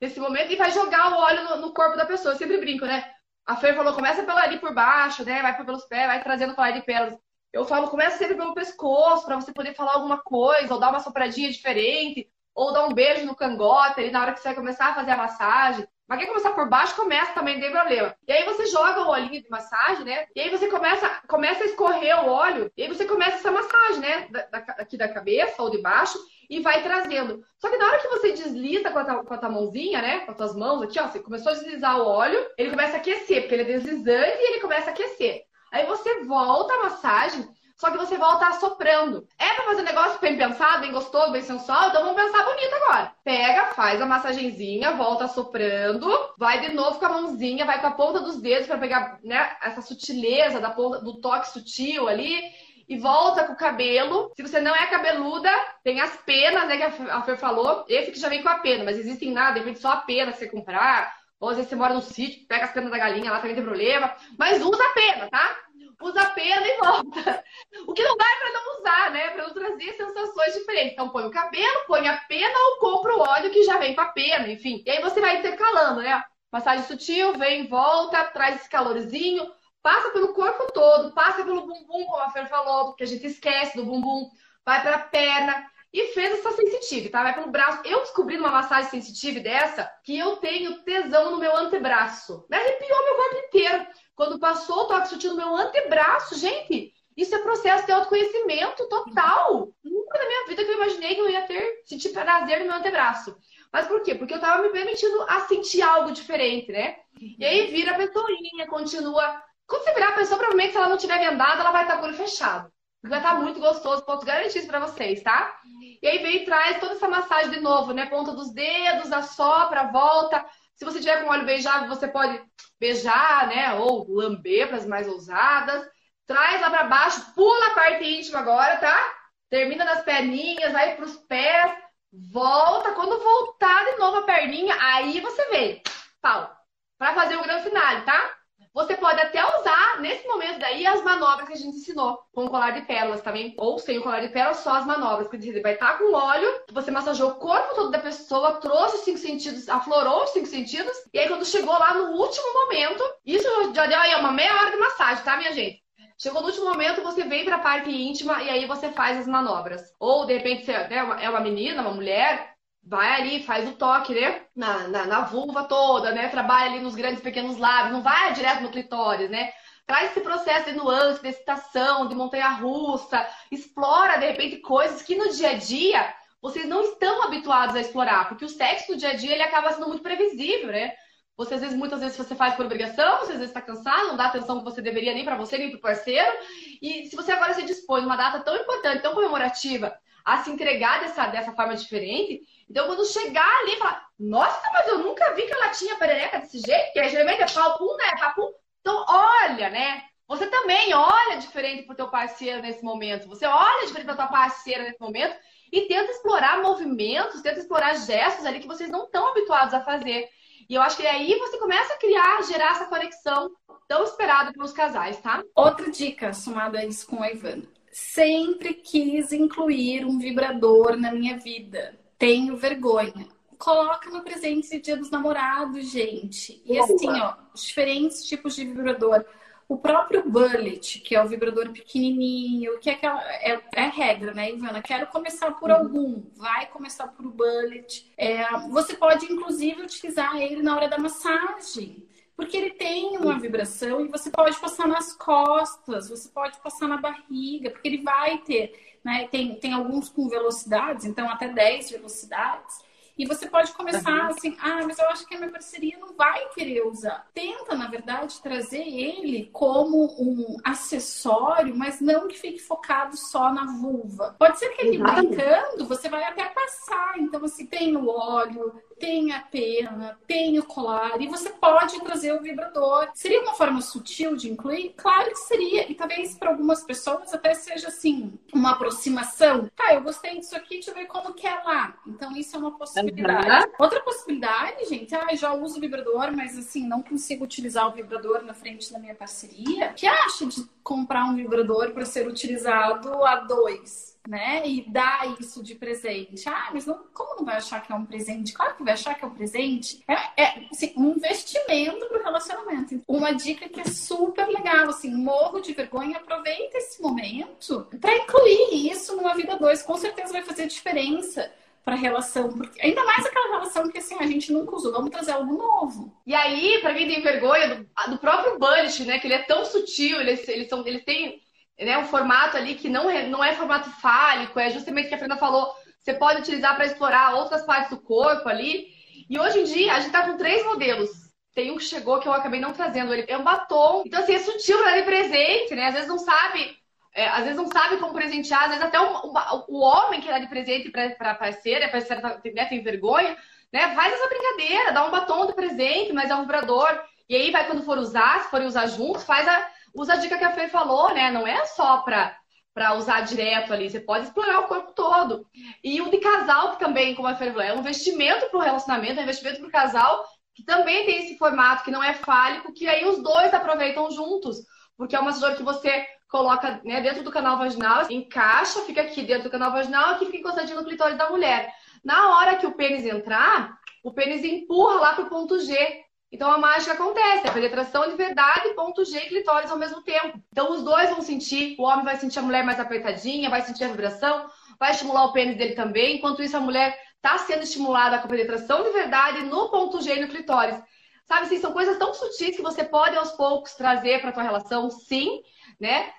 [0.00, 2.32] nesse momento e vai jogar o óleo no, no corpo da pessoa.
[2.32, 3.12] Eu sempre brinco, né?
[3.46, 5.40] A Fer falou, começa pela ali por baixo, né?
[5.40, 7.16] Vai pelos pés, vai trazendo colar de pérolas.
[7.52, 11.00] Eu falo, começa sempre pelo pescoço, para você poder falar alguma coisa, ou dar uma
[11.00, 14.86] sopradinha diferente, ou dar um beijo no cangote ali na hora que você vai começar
[14.88, 15.86] a fazer a massagem.
[16.08, 18.16] Mas quer começar por baixo, começa também, não tem problema.
[18.26, 20.26] E aí você joga o olhinho de massagem, né?
[20.34, 24.00] E aí você começa, começa a escorrer o óleo, e aí você começa essa massagem,
[24.00, 24.28] né?
[24.30, 26.18] Da, da, aqui da cabeça ou de baixo,
[26.48, 27.42] e vai trazendo.
[27.58, 30.20] Só que na hora que você desliza com a, tua, com a tua mãozinha, né?
[30.20, 33.00] Com as tuas mãos aqui, ó, você começou a deslizar o óleo, ele começa a
[33.00, 35.42] aquecer, porque ele é deslizante e ele começa a aquecer.
[35.72, 39.26] Aí você volta a massagem, só que você volta assoprando.
[39.38, 42.74] É pra fazer um negócio bem pensado, bem gostoso, bem sensual, então vamos pensar bonito
[42.74, 43.12] agora.
[43.22, 47.92] Pega, faz a massagenzinha, volta assoprando, vai de novo com a mãozinha, vai com a
[47.92, 52.40] ponta dos dedos para pegar, né, essa sutileza da ponta, do toque sutil ali
[52.88, 54.30] e volta com o cabelo.
[54.36, 55.50] Se você não é cabeluda,
[55.82, 57.84] tem as penas, né, que a Fer falou.
[57.88, 60.32] Esse que já vem com a pena, mas existem nada, de repente só a pena
[60.32, 61.14] você comprar.
[61.38, 63.64] Ou às vezes você mora no sítio, pega as penas da galinha lá, também tem
[63.64, 64.14] problema.
[64.38, 65.56] Mas usa a pena, tá?
[66.00, 67.44] Usa a pena e volta.
[67.86, 69.30] O que não dá é pra não usar, né?
[69.30, 70.92] Pra não trazer sensações diferentes.
[70.92, 74.00] Então põe o cabelo, põe a pena ou compra o óleo que já vem com
[74.00, 74.82] a pena, enfim.
[74.86, 76.22] E aí você vai intercalando, né?
[76.52, 79.46] Massagem sutil, vem, volta, traz esse calorzinho
[79.86, 83.76] passa pelo corpo todo, passa pelo bumbum, como a Fer falou, porque a gente esquece
[83.76, 84.28] do bumbum,
[84.64, 87.22] vai para a perna e fez essa sensitive, tá?
[87.22, 87.82] Vai pelo braço.
[87.84, 92.44] Eu descobri numa massagem sensitive dessa que eu tenho tesão no meu antebraço.
[92.50, 93.86] Me arrepiou meu corpo inteiro.
[94.16, 99.68] Quando passou o toque sutil no meu antebraço, gente, isso é processo de autoconhecimento total.
[99.84, 102.74] Nunca na minha vida que eu imaginei que eu ia ter sentir prazer no meu
[102.74, 103.36] antebraço.
[103.72, 104.16] Mas por quê?
[104.16, 106.96] Porque eu tava me permitindo a sentir algo diferente, né?
[107.20, 110.96] E aí vira a pessoinha, continua quando você virar a pessoa, provavelmente se ela não
[110.96, 112.70] tiver vendada, ela vai estar com o olho fechado.
[113.02, 115.60] Vai estar muito gostoso, ponto garantido para vocês, tá?
[116.02, 118.06] E aí vem e traz toda essa massagem de novo, né?
[118.06, 120.44] Ponta dos dedos, assopra, volta.
[120.74, 122.42] Se você tiver com o olho beijado, você pode
[122.78, 123.74] beijar, né?
[123.74, 125.88] Ou lamber para as mais ousadas.
[126.26, 129.14] Traz lá para baixo, pula a parte íntima agora, tá?
[129.48, 131.72] Termina nas perninhas, vai para os pés,
[132.12, 132.92] volta.
[132.92, 135.80] Quando voltar de novo a perninha, aí você vem,
[136.20, 136.52] pau,
[136.98, 138.35] para fazer o grande final, tá?
[138.76, 142.50] Você pode até usar, nesse momento daí, as manobras que a gente ensinou com o
[142.50, 145.30] colar de pérolas também, ou sem o colar de pérolas, só as manobras.
[145.30, 149.00] Dizer, ele vai estar com óleo, você massageou o corpo todo da pessoa, trouxe os
[149.00, 153.48] cinco sentidos, aflorou os cinco sentidos, e aí quando chegou lá no último momento, isso
[153.72, 155.82] já deu aí uma meia hora de massagem, tá, minha gente?
[156.18, 159.26] Chegou no último momento, você vem para a parte íntima e aí você faz as
[159.26, 159.82] manobras.
[159.98, 162.55] Ou, de repente, você é uma menina, uma mulher,
[162.86, 164.42] vai ali, faz o toque, né?
[164.54, 166.28] Na, na, na, vulva toda, né?
[166.28, 169.52] Trabalha ali nos grandes pequenos lábios, não vai direto no clitóris, né?
[169.84, 175.30] Traz esse processo de nuance, de excitação, de montanha-russa, explora, de repente, coisas que no
[175.30, 179.14] dia a dia vocês não estão habituados a explorar, porque o sexo no dia a
[179.14, 180.92] dia ele acaba sendo muito previsível, né?
[181.36, 184.16] Você, às vezes, muitas vezes você faz por obrigação, você às vezes está cansado, não
[184.16, 186.32] dá atenção que você deveria nem para você, nem para o parceiro.
[186.80, 189.94] E se você agora se dispõe numa data tão importante, tão comemorativa,
[190.26, 194.98] a se entregar dessa, dessa forma diferente, então, quando chegar ali falar, nossa, mas eu
[194.98, 198.16] nunca vi que ela tinha perereca desse jeito, que geralmente é pau-pum, né?
[198.18, 198.52] Papum.
[198.80, 200.02] Então, olha, né?
[200.26, 203.28] Você também olha diferente pro teu parceiro nesse momento.
[203.28, 205.36] Você olha diferente pra tua parceira nesse momento
[205.72, 210.28] e tenta explorar movimentos, tenta explorar gestos ali que vocês não estão habituados a fazer.
[210.68, 213.48] E eu acho que aí você começa a criar, gerar essa conexão
[213.86, 215.44] tão esperada pelos casais, tá?
[215.54, 217.62] Outra dica somada a isso com a Ivana.
[217.98, 223.28] Sempre quis incluir um vibrador na minha vida tenho vergonha.
[223.58, 226.60] Coloca no presente de dia dos namorados, gente.
[226.64, 229.24] E assim, ó, diferentes tipos de vibrador.
[229.68, 233.20] O próprio bullet, que é o vibrador pequenininho, que é aquela.
[233.22, 234.82] É, é regra, né, Ivana?
[234.82, 235.76] Quero começar por uhum.
[235.76, 236.22] algum.
[236.36, 238.12] Vai começar por bullet.
[238.16, 242.06] É, você pode, inclusive, utilizar ele na hora da massagem.
[242.36, 246.98] Porque ele tem uma vibração e você pode passar nas costas, você pode passar na
[246.98, 248.72] barriga, porque ele vai ter
[249.06, 249.28] né?
[249.28, 252.84] Tem, tem alguns com velocidades, então até 10 velocidades.
[253.18, 254.30] E você pode começar uhum.
[254.30, 257.26] assim, ah, mas eu acho que a minha parceria não vai querer usar.
[257.32, 263.64] Tenta, na verdade, trazer ele como um acessório, mas não que fique focado só na
[263.64, 264.36] vulva.
[264.38, 267.18] Pode ser que ele brincando, você vai até passar.
[267.18, 272.32] Então, assim, tem o óleo, tem a pena, tem o colar, e você pode trazer
[272.32, 273.08] o vibrador.
[273.14, 274.94] Seria uma forma sutil de incluir?
[274.96, 279.70] Claro que seria, e talvez para algumas pessoas até seja assim, uma aproximação.
[279.76, 281.94] Tá, eu gostei disso aqui, deixa eu ver como que é lá.
[282.06, 282.76] Então, isso é uma
[283.06, 283.66] possibilidade.
[283.66, 283.72] Uhum.
[283.78, 288.42] Outra possibilidade, gente, ah, já uso o vibrador, mas assim, não consigo utilizar o vibrador
[288.42, 289.90] na frente da minha parceria.
[289.90, 294.16] O que acha de comprar um vibrador para ser utilizado a dois?
[294.26, 294.66] né?
[294.66, 296.48] E dá isso de presente.
[296.48, 298.52] Ah, mas não, como não vai achar que é um presente?
[298.52, 300.02] Claro que vai achar que é um presente.
[300.08, 303.02] É, é assim, um investimento para o relacionamento.
[303.06, 308.90] Uma dica que é super legal, assim, morro de vergonha, aproveita esse momento para incluir
[308.90, 309.82] isso numa vida dois.
[309.82, 311.50] Com certeza vai fazer diferença
[311.86, 315.30] para relação, porque ainda mais aquela relação que assim a gente nunca usou, vamos trazer
[315.30, 316.20] algo novo.
[316.26, 319.64] E aí, para quem tem vergonha do, do, próprio bullet, né, que ele é tão
[319.64, 321.40] sutil, eles, eles são, eles têm
[321.78, 325.14] né, um formato ali que não é, não é formato fálico, é justamente o que
[325.14, 328.88] a Fernanda falou, você pode utilizar para explorar outras partes do corpo ali.
[329.30, 331.10] E hoje em dia a gente está com três modelos.
[331.54, 334.02] Tem um que chegou que eu acabei não trazendo, ele é um batom.
[334.04, 335.86] Então assim, é sutil para dar presente, né?
[335.86, 336.76] Às vezes não sabe
[337.16, 340.28] é, às vezes não sabe como presentear, às vezes até o, o, o homem que
[340.28, 343.34] dá de presente para a parceira, a parceira tá, né, tem vergonha,
[343.72, 343.94] né?
[343.94, 346.88] Faz essa brincadeira, dá um batom de presente, mas é um vibrador.
[347.26, 350.36] E aí vai quando for usar, se forem usar juntos, faz a, usa a dica
[350.36, 351.30] que a Fê falou, né?
[351.30, 352.36] Não é só para
[352.74, 355.46] para usar direto ali, você pode explorar o corpo todo.
[355.82, 359.14] E o de casal, também, como a Fê falou, é um investimento para o relacionamento,
[359.14, 362.74] é um investimento para o casal, que também tem esse formato que não é fálico,
[362.74, 364.58] que aí os dois aproveitam juntos.
[364.94, 369.22] Porque é um massador que você coloca né, dentro do canal vaginal, encaixa, fica aqui
[369.22, 371.72] dentro do canal vaginal, e fica encostadinho no clitóris da mulher.
[372.04, 376.04] Na hora que o pênis entrar, o pênis empurra lá pro ponto G.
[376.30, 380.40] Então a mágica acontece, a penetração de verdade, ponto G e clitóris ao mesmo tempo.
[380.50, 383.84] Então os dois vão sentir, o homem vai sentir a mulher mais apertadinha, vai sentir
[383.84, 384.46] a vibração,
[384.78, 388.30] vai estimular o pênis dele também, enquanto isso a mulher está sendo estimulada com a
[388.30, 390.80] penetração de verdade no ponto G e no clitóris.
[391.26, 394.88] Sabe, assim, são coisas tão sutis que você pode aos poucos trazer para tua relação,
[394.90, 395.42] sim,
[395.80, 396.12] né?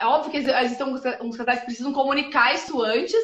[0.00, 0.86] É óbvio que existem
[1.20, 3.20] uns casais que precisam comunicar isso antes,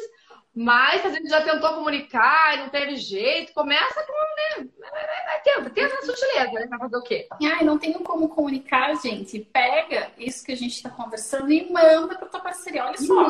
[0.53, 4.67] mas a gente já tentou comunicar e não teve jeito, começa com, né?
[5.43, 6.67] Tenta, tenta a sutileza, né?
[6.67, 7.27] Pra fazer o quê?
[7.43, 9.39] Ai, não tenho como comunicar, gente.
[9.39, 12.85] Pega isso que a gente tá conversando e manda pra tua parceria.
[12.85, 13.25] Olha só.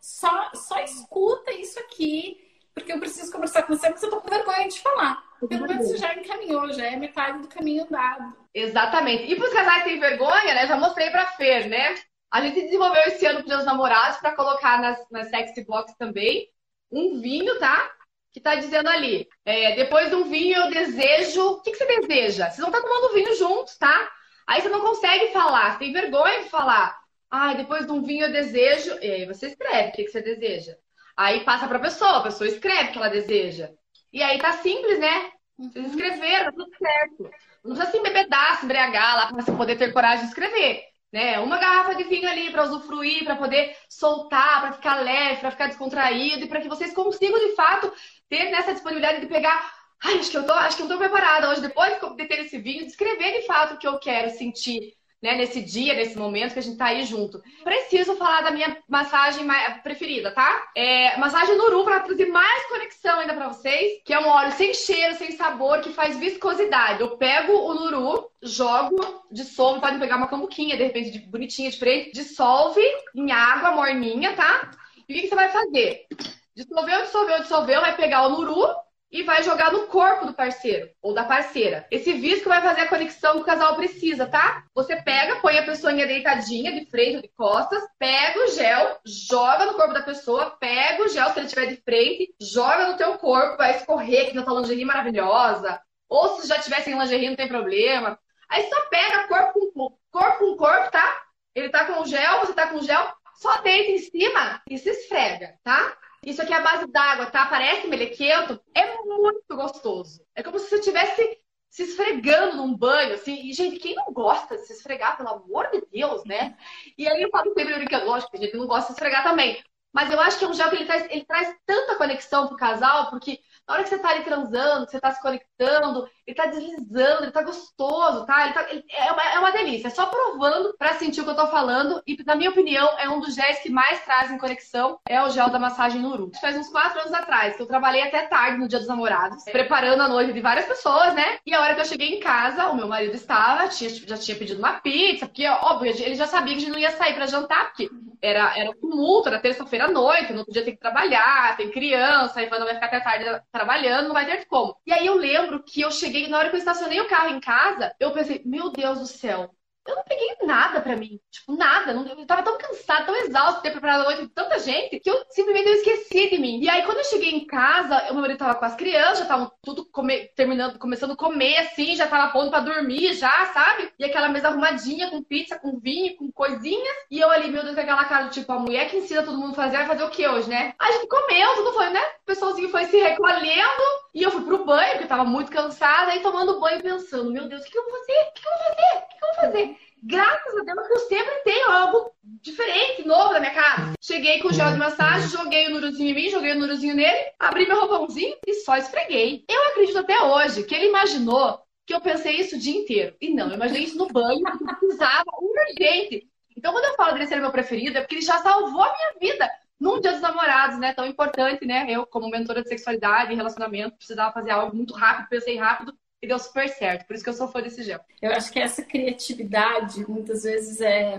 [0.00, 2.38] Só, só escuta isso aqui,
[2.74, 5.24] porque eu preciso conversar com você, mas eu tô com vergonha de falar.
[5.48, 8.34] Pelo menos você já encaminhou, já é metade do caminho dado.
[8.56, 9.30] Exatamente.
[9.30, 10.66] E para os casais que têm vergonha, né?
[10.66, 11.94] Já mostrei para Fer, né?
[12.30, 16.48] A gente desenvolveu esse ano para os namorados para colocar nas, nas sexy box também
[16.90, 17.90] um vinho, tá?
[18.32, 21.42] Que tá dizendo ali, é, depois de um vinho eu desejo.
[21.42, 22.46] O que, que você deseja?
[22.46, 24.10] Vocês vão estar tá tomando vinho juntos, tá?
[24.46, 26.98] Aí você não consegue falar, você tem vergonha de falar.
[27.30, 28.98] Ah, depois de um vinho eu desejo.
[29.02, 30.78] E aí você escreve o que, que você deseja.
[31.14, 33.70] Aí passa para a pessoa, a pessoa escreve o que ela deseja.
[34.10, 35.30] E aí tá simples, né?
[35.58, 35.90] Vocês uhum.
[35.90, 37.30] escreveram, tá tudo certo.
[37.66, 40.84] Não precisa se embebedar, se embriagar lá para você poder ter coragem de escrever.
[41.12, 41.38] Né?
[41.40, 45.66] Uma garrafa de vinho ali para usufruir, para poder soltar, para ficar leve, para ficar
[45.68, 47.92] descontraído e para que vocês consigam de fato
[48.28, 49.72] ter nessa disponibilidade de pegar.
[50.02, 52.58] Ai, acho que eu tô, acho que eu tô preparada hoje, depois de ter esse
[52.58, 56.58] vinho, escrever de fato o que eu quero sentir né, nesse dia, nesse momento que
[56.58, 57.42] a gente tá aí junto.
[57.64, 59.46] Preciso falar da minha massagem
[59.82, 60.70] preferida, tá?
[60.76, 64.74] É massagem Nuru para trazer mais conexão ainda para vocês, que é um óleo sem
[64.74, 67.00] cheiro, sem sabor, que faz viscosidade.
[67.00, 72.12] Eu pego o Nuru, jogo, dissolvo, pode pegar uma cambuquinha, de repente, de, bonitinha, diferente,
[72.12, 72.82] dissolve
[73.14, 74.70] em água morninha, tá?
[75.08, 76.06] E o que, que você vai fazer?
[76.54, 78.66] Dissolveu, dissolveu, dissolveu, vai pegar o Nuru,
[79.10, 81.86] e vai jogar no corpo do parceiro ou da parceira.
[81.90, 84.64] Esse visco vai fazer a conexão que o casal precisa, tá?
[84.74, 89.66] Você pega, põe a pessoinha deitadinha, de frente ou de costas, pega o gel, joga
[89.66, 93.16] no corpo da pessoa, pega o gel se ele estiver de frente, joga no teu
[93.18, 95.80] corpo, vai escorrer aqui na tua lingerie maravilhosa.
[96.08, 98.18] Ou se já tivesse sem lingerie, não tem problema.
[98.48, 101.22] Aí só pega corpo com corpo, com corpo, tá?
[101.54, 104.78] Ele tá com o gel, você tá com o gel, só deita em cima e
[104.78, 105.95] se esfrega, tá?
[106.26, 107.46] Isso aqui é a base d'água, tá?
[107.46, 108.60] Parece melequento.
[108.74, 110.20] É muito gostoso.
[110.34, 111.38] É como se você estivesse
[111.70, 113.46] se esfregando num banho, assim.
[113.46, 116.56] E, gente, quem não gosta de se esfregar, pelo amor de Deus, né?
[116.98, 119.62] E aí eu falo sempre brincando, lógico, a gente não gosta de se esfregar também.
[119.92, 122.56] Mas eu acho que é um gel que ele traz, ele traz tanta conexão pro
[122.56, 126.36] casal, porque na hora que você tá ali transando, que você tá se conectando, ele
[126.36, 128.44] tá deslizando, ele tá gostoso, tá?
[128.44, 129.86] Ele tá, ele, é, uma, é uma delícia.
[129.86, 132.02] É só provando pra sentir o que eu tô falando.
[132.06, 134.98] E, na minha opinião, é um dos géis que mais trazem conexão.
[135.08, 136.32] É o gel da massagem Nuru.
[136.40, 140.02] Faz uns quatro anos atrás, que eu trabalhei até tarde no Dia dos Namorados, preparando
[140.02, 141.38] a noiva de várias pessoas, né?
[141.46, 144.36] E a hora que eu cheguei em casa, o meu marido estava, tinha, já tinha
[144.36, 147.26] pedido uma pizza, porque, óbvio, ele já sabia que a gente não ia sair pra
[147.26, 147.88] jantar, porque
[148.20, 151.70] era, era um tumulto, era terça-feira à noite, no outro dia tem que trabalhar, tem
[151.70, 154.76] criança, a Ivana vai ficar até tarde trabalhando, não vai ter como.
[154.86, 157.40] E aí eu lembro que eu cheguei, na hora que eu estacionei o carro em
[157.40, 159.55] casa, eu pensei, meu Deus do céu,
[159.86, 161.20] eu não peguei nada para mim.
[161.30, 161.92] Tipo, nada.
[161.92, 165.10] Eu tava tão cansada, tão exausta de ter preparado a noite de tanta gente, que
[165.10, 166.60] eu simplesmente eu esqueci de mim.
[166.60, 169.24] E aí, quando eu cheguei em casa, o meu marido tava com as crianças, já
[169.24, 173.90] estavam tudo come, terminando, começando a comer, assim, já tava pondo pra dormir, já, sabe?
[173.98, 176.96] E aquela mesa arrumadinha, com pizza, com vinho, com coisinhas.
[177.10, 179.54] E eu ali, meu Deus, aquela cara, tipo, a mulher que ensina todo mundo a
[179.54, 180.74] fazer, vai fazer o que hoje, né?
[180.78, 182.00] A gente comeu, tudo foi, né?
[182.00, 183.82] O pessoalzinho foi se recolhendo.
[184.14, 187.46] E eu fui pro banho, porque eu tava muito cansada, aí tomando banho pensando, meu
[187.48, 188.12] Deus, o que, que eu vou fazer?
[188.12, 188.96] O que, que eu vou fazer?
[188.96, 189.75] O que, que eu vou fazer?
[190.06, 193.92] Graças a Deus eu sempre tenho algo diferente, novo na minha casa.
[194.00, 197.32] Cheguei com o gel de massagem, joguei o nuruzinho em mim, joguei o nuruzinho nele,
[197.38, 199.44] abri meu roupãozinho e só esfreguei.
[199.48, 203.16] Eu acredito até hoje que ele imaginou que eu pensei isso o dia inteiro.
[203.20, 206.28] E não, eu imaginei isso no banho, que precisava urgente.
[206.56, 209.32] Então, quando eu falo dele ser meu preferido, é porque ele já salvou a minha
[209.32, 210.94] vida num dia dos namorados, né?
[210.94, 211.86] Tão importante, né?
[211.88, 215.96] Eu, como mentora de sexualidade e relacionamento, precisava fazer algo muito rápido, pensei rápido
[216.26, 217.06] e deu super certo.
[217.06, 218.00] Por isso que eu sou fã desse gel.
[218.20, 221.18] Eu acho que essa criatividade, muitas vezes, é,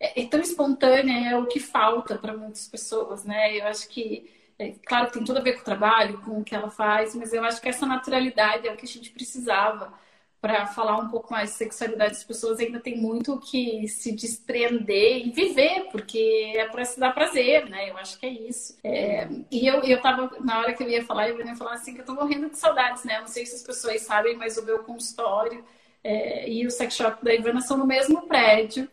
[0.00, 3.58] é, é tão espontânea, é o que falta para muitas pessoas, né?
[3.58, 6.54] Eu acho que, é, claro tem tudo a ver com o trabalho, com o que
[6.54, 9.92] ela faz, mas eu acho que essa naturalidade é o que a gente precisava
[10.40, 15.26] para falar um pouco mais de sexualidade, as pessoas ainda têm muito que se desprender
[15.26, 17.90] e viver, porque é para se dar prazer, né?
[17.90, 18.78] Eu acho que é isso.
[18.82, 19.28] É...
[19.50, 22.00] e eu, eu tava, na hora que eu ia falar, eu ia falar assim, que
[22.00, 23.20] eu tô morrendo de saudades, né?
[23.20, 25.62] Não sei se as pessoas sabem, mas o meu consultório
[26.02, 26.48] é...
[26.48, 28.88] e o sex shop da Ivana são no mesmo prédio.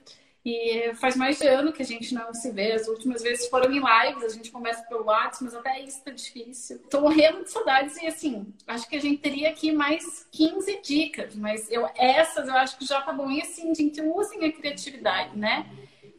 [0.50, 2.72] E faz mais de ano que a gente não se vê.
[2.72, 6.10] As últimas vezes foram em lives, a gente conversa pelo WhatsApp, mas até isso tá
[6.10, 6.80] difícil.
[6.90, 11.36] Tô morrendo de saudades e assim, acho que a gente teria aqui mais 15 dicas,
[11.36, 13.30] mas eu essas eu acho que já tá bom.
[13.30, 15.70] E assim, gente, usem a criatividade, né?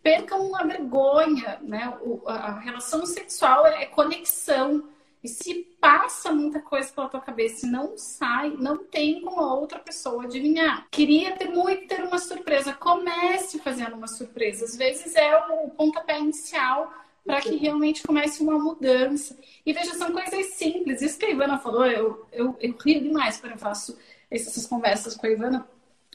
[0.02, 1.98] Percam a vergonha, né?
[2.26, 4.90] A relação sexual é conexão.
[5.22, 9.54] E se passa muita coisa pela tua cabeça e não sai, não tem como a
[9.54, 10.86] outra pessoa adivinhar.
[10.90, 12.72] Queria ter muito ter uma surpresa.
[12.72, 14.64] Comece fazendo uma surpresa.
[14.64, 16.92] Às vezes é o pontapé inicial
[17.24, 19.38] para que realmente comece uma mudança.
[19.66, 21.02] E veja, são coisas simples.
[21.02, 23.98] Isso que a Ivana falou, eu, eu, eu rio demais quando eu faço
[24.30, 25.68] essas conversas com a Ivana,